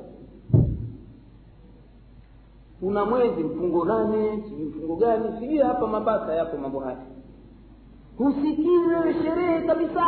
Kuna 2.79 3.05
mwezi 3.05 3.43
mfungo 3.43 3.85
nane 3.85 4.43
sijui 4.43 4.65
mfungo 4.65 4.95
gani. 4.95 5.25
Sijui 5.39 5.57
hapa 5.57 5.87
mambasa 5.87 6.35
yapo 6.35 6.57
mambo 6.57 6.79
haya. 6.79 6.97
Husikii 8.17 8.79
sherehe 9.23 9.61
kabisa. 9.67 10.03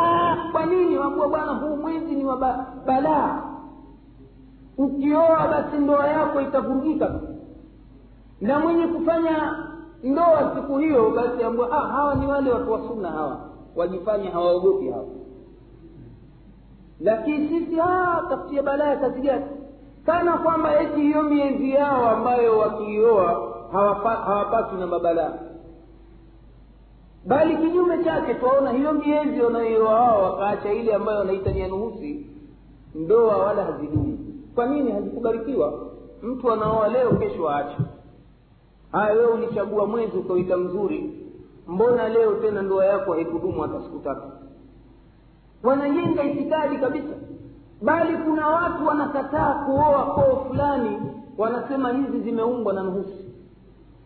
Kwa 0.52 0.66
nini? 0.66 0.96
Wakuwa 0.98 1.28
bwana 1.28 1.52
huu 1.52 1.76
mwezi 1.76 2.14
ni 2.14 2.24
wa 2.24 2.36
balaa. 2.86 3.42
Ukioa 4.78 5.48
basi 5.48 5.76
ndoa 5.76 6.06
yako 6.08 6.40
itavurugika 6.40 7.20
na 8.40 8.58
mwenye 8.58 8.86
kufanya 8.86 9.66
ndoa 10.02 10.52
siku 10.56 10.78
hiyo 10.78 11.10
basi 11.10 11.42
ambua 11.44 11.70
ah, 11.72 11.88
hawa 11.88 12.14
ni 12.14 12.26
wale 12.26 12.50
watu 12.50 12.72
wa 12.72 12.80
sunna 12.88 13.10
hawa. 13.10 13.40
Wajifanye 13.76 14.28
hawaogopi 14.28 14.88
hawa. 14.90 15.04
Lakini 17.00 17.48
sisi 17.48 17.80
ah, 17.80 18.26
tafutia 18.28 18.62
balaa 18.62 18.96
kazi 18.96 19.20
gani? 19.20 19.44
Kana 20.06 20.32
kwamba 20.38 20.80
eti 20.80 21.00
hiyo 21.00 21.22
miezi 21.22 21.70
yao 21.70 22.10
ambayo 22.10 22.58
wakiioa 22.58 23.52
hawapa- 23.72 24.24
hawapatwi 24.24 24.80
na 24.80 24.86
mabalaa. 24.86 25.32
Bali 27.26 27.56
kinyume 27.56 28.04
chake 28.04 28.34
twaona 28.34 28.70
hiyo 28.70 28.92
miezi 28.92 29.40
wanaoioa 29.40 29.94
wao 29.94 30.22
wakaacha 30.22 30.72
ile 30.72 30.94
ambayo 30.94 31.18
wanaita 31.18 31.52
ni 31.52 31.68
nuhusi 31.68 32.26
ndoa 32.94 33.36
wala 33.36 33.64
hazidumu 33.64 34.18
kwa 34.54 34.66
nini? 34.66 34.90
Hazikubarikiwa. 34.92 35.72
Mtu 36.22 36.52
anaoa 36.52 36.88
leo 36.88 37.10
kesho 37.12 37.50
aache 37.50 37.76
haya 38.92 39.12
wewe 39.12 39.32
ulichagua 39.32 39.86
mwezi 39.86 40.16
ukawita 40.16 40.56
mzuri 40.56 41.14
mbona 41.68 42.08
leo 42.08 42.34
tena 42.34 42.62
ndoa 42.62 42.84
yako 42.86 43.12
haikudumu 43.12 43.60
hata 43.60 43.82
siku 43.82 43.98
tatu? 43.98 44.22
Wanajenga 45.62 46.22
itikadi 46.24 46.76
kabisa. 46.78 47.14
Bali 47.82 48.16
kuna 48.16 48.48
watu 48.48 48.86
wanakataa 48.86 49.54
kuoa 49.54 50.04
koo 50.14 50.44
fulani 50.48 50.98
wanasema 51.38 51.92
hizi 51.92 52.20
zimeumbwa 52.20 52.72
na 52.72 52.82
nuhusi 52.82 53.24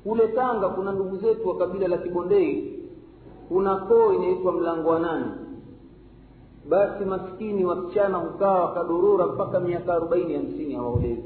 kule 0.04 0.28
tanga 0.28 0.68
kuna 0.68 0.92
ndugu 0.92 1.16
zetu 1.16 1.48
wa 1.48 1.56
kabila 1.58 1.88
la 1.88 1.98
kibondei 1.98 2.78
kuna 3.48 3.76
koo 3.76 4.12
inaitwa 4.12 4.52
mlango 4.52 4.88
wa 4.90 4.98
nane. 4.98 5.26
Basi 6.68 7.04
maskini 7.04 7.64
wasichana 7.64 8.18
hukaa 8.18 8.52
wakadorora 8.60 9.26
mpaka 9.26 9.60
miaka 9.60 9.94
arobaini 9.94 10.34
hamsini 10.34 10.74
hawaolewi. 10.74 11.24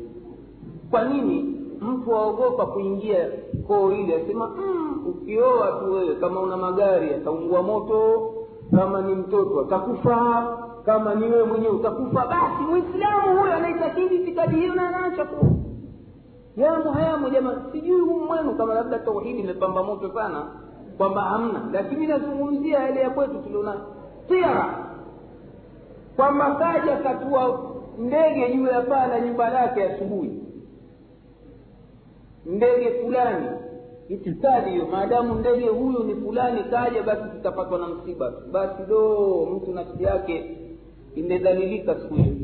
Kwa 0.90 1.04
nini 1.04 1.60
mtu 1.80 2.16
aogopa 2.16 2.66
kuingia 2.66 3.28
koo 3.66 3.92
ile 3.92 4.22
asema 4.22 4.48
mm, 4.48 5.04
ukioa 5.06 5.72
tu 5.80 5.92
wewe 5.92 6.14
kama 6.14 6.40
una 6.40 6.56
magari 6.56 7.14
ataungua 7.14 7.62
moto. 7.62 8.32
Kama 8.76 9.00
ni 9.02 9.14
mtoto 9.14 9.60
atakufa. 9.60 10.46
Kama 10.84 11.14
ni 11.14 11.26
wewe 11.26 11.44
mwenyewe 11.44 11.72
utakufa. 11.74 12.26
Basi 12.26 12.62
mwislamu 12.70 13.40
huyo 13.40 13.52
anaitakidi 13.52 14.14
itikadi 14.14 14.66
na 14.66 14.88
anaacha 14.88 15.24
ku 15.24 15.46
yamo 16.56 16.90
hayamo 16.90 17.28
jamani 17.30 17.58
sijui 17.72 18.00
huu 18.00 18.18
mwenu 18.20 18.54
kama 18.54 18.74
labda 18.74 18.98
tauhidi 18.98 19.40
imepamba 19.40 19.82
moto 19.82 20.10
sana 20.14 20.42
kwamba 20.98 21.20
hamna. 21.22 21.60
Lakini 21.72 22.06
nazungumzia 22.06 22.78
yale 22.78 23.00
ya 23.00 23.10
kwetu 23.10 23.38
tuliona 23.38 23.74
tiara. 24.28 24.86
Kwamba 26.16 26.54
kaja 26.54 26.96
katua 26.96 27.60
ndege 27.98 28.54
juu 28.56 28.66
ya 28.66 28.80
paa 28.80 29.06
la 29.06 29.20
nyumba 29.20 29.48
lake 29.50 29.84
asubuhi 29.84 30.42
ndege 32.48 32.90
fulani. 33.02 33.46
Itikadi 34.08 34.70
hiyo 34.70 34.86
maadamu 34.86 35.34
ndege 35.34 35.68
huyu 35.68 36.02
ni 36.04 36.14
fulani 36.14 36.64
kaja 36.64 37.02
basi 37.02 37.22
tutapatwa 37.36 37.78
na 37.78 37.86
msiba. 37.88 38.32
Basi 38.52 38.82
do 38.88 39.48
mtu 39.56 39.72
nafsi 39.72 40.02
yake 40.02 40.56
imedhalilika 41.14 41.94
siku 41.94 42.14
hiyo. 42.14 42.34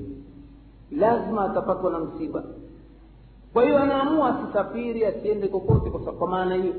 Lazima 0.91 1.45
atapatwa 1.51 1.91
na 1.91 1.99
msiba. 1.99 2.45
Kwa 3.53 3.65
hiyo 3.65 3.79
anaamua 3.79 4.39
asisafiri 4.41 5.05
asiende 5.05 5.49
kokote 5.49 5.91
kwa, 5.91 6.13
kwa 6.13 6.29
maana 6.29 6.55
hiyo. 6.55 6.75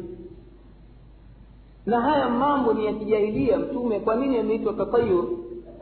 Na 1.86 2.02
haya 2.02 2.30
mambo 2.30 2.74
ni 2.74 2.86
ya 2.86 2.94
kijahilia. 2.94 3.58
Mtume 3.60 4.00
kwa 4.00 4.16
nini 4.16 4.38
ameitwa 4.38 4.74
tatayur 4.74 5.26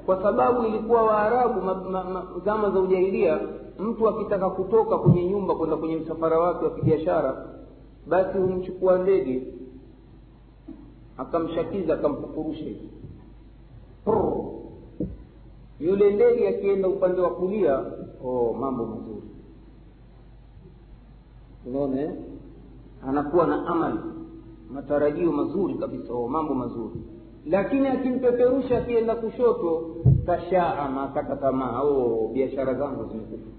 kwa 0.06 0.22
sababu 0.24 0.64
ilikuwa 0.68 1.02
waarabu 1.04 1.62
ma, 1.62 1.74
ma, 1.76 2.04
ma, 2.04 2.26
zama 2.46 2.70
za 2.70 2.80
ujahilia 2.80 3.40
mtu 3.80 4.10
akitaka 4.10 4.50
kutoka 4.50 4.98
kwenye 4.98 5.26
nyumba 5.28 5.56
kwenda 5.56 5.78
kwenye 5.78 5.96
msafara 5.96 6.40
wake 6.40 6.66
wa 6.66 6.72
kibiashara 6.72 7.46
basi 8.08 8.38
humchukua 8.38 8.98
ndege 8.98 9.48
akamshakiza 11.18 11.94
akampukurusha 11.94 12.64
hivi 12.66 12.90
yule 15.80 16.14
ndege 16.16 16.48
akienda 16.48 16.88
upande 16.88 17.22
wa 17.22 17.30
kulia 17.30 17.86
oh, 18.26 18.56
mambo 18.60 18.86
mazuri. 18.86 19.24
Unaona 21.66 22.02
eh? 22.02 22.12
anakuwa 23.08 23.48
na 23.48 23.68
amali 23.68 24.00
matarajio 24.74 25.32
mazuri 25.32 25.74
kabisa 25.74 26.14
oh, 26.14 26.28
mambo 26.28 26.54
mazuri 26.54 27.02
lakini 27.46 27.88
akimpeperusha 27.88 28.78
akienda 28.78 29.16
kushoto 29.16 29.96
tashaama 30.26 31.08
kata 31.08 31.36
tamaa. 31.36 31.82
Oh, 31.82 32.30
biashara 32.34 32.74
zangu 32.74 33.06
zimekufa. 33.06 33.50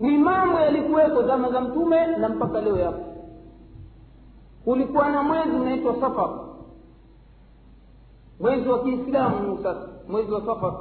Ni 0.00 0.18
mambo 0.18 0.60
yalikuweko 0.60 1.22
zama 1.22 1.50
za 1.52 1.60
mtume 1.60 2.06
na 2.06 2.28
mpaka 2.28 2.60
leo 2.60 2.76
yapo. 2.78 3.04
Kulikuwa 4.64 5.10
na 5.10 5.22
mwezi 5.22 5.50
unaitwa 5.50 6.00
safar. 6.00 6.30
Mwezi 8.40 8.68
wa 8.68 8.82
kiislamu 8.82 9.58
sasa 9.62 9.88
mwezi 10.08 10.32
wa 10.32 10.46
safar. 10.46 10.74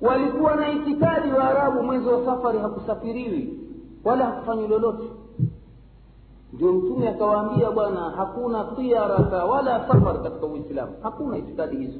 Walikuwa 0.00 0.56
na 0.56 0.72
itikadi 0.72 1.30
wa 1.32 1.44
arabu 1.50 1.82
mwezi 1.82 2.08
wa 2.08 2.24
safari 2.24 2.58
hakusafiriwi 2.58 3.58
wala 4.04 4.24
hakufanyi 4.24 4.68
lolote 4.68 5.04
ndio 6.52 6.72
mtume 6.72 7.08
akawaambia 7.08 7.70
bwana 7.70 8.00
hakuna 8.00 8.64
tiarata 8.64 9.44
wala 9.44 9.88
safar 9.88 10.22
katika 10.22 10.46
uislamu. 10.46 10.92
Hakuna 11.02 11.36
itikadi 11.38 11.76
hizo 11.76 11.90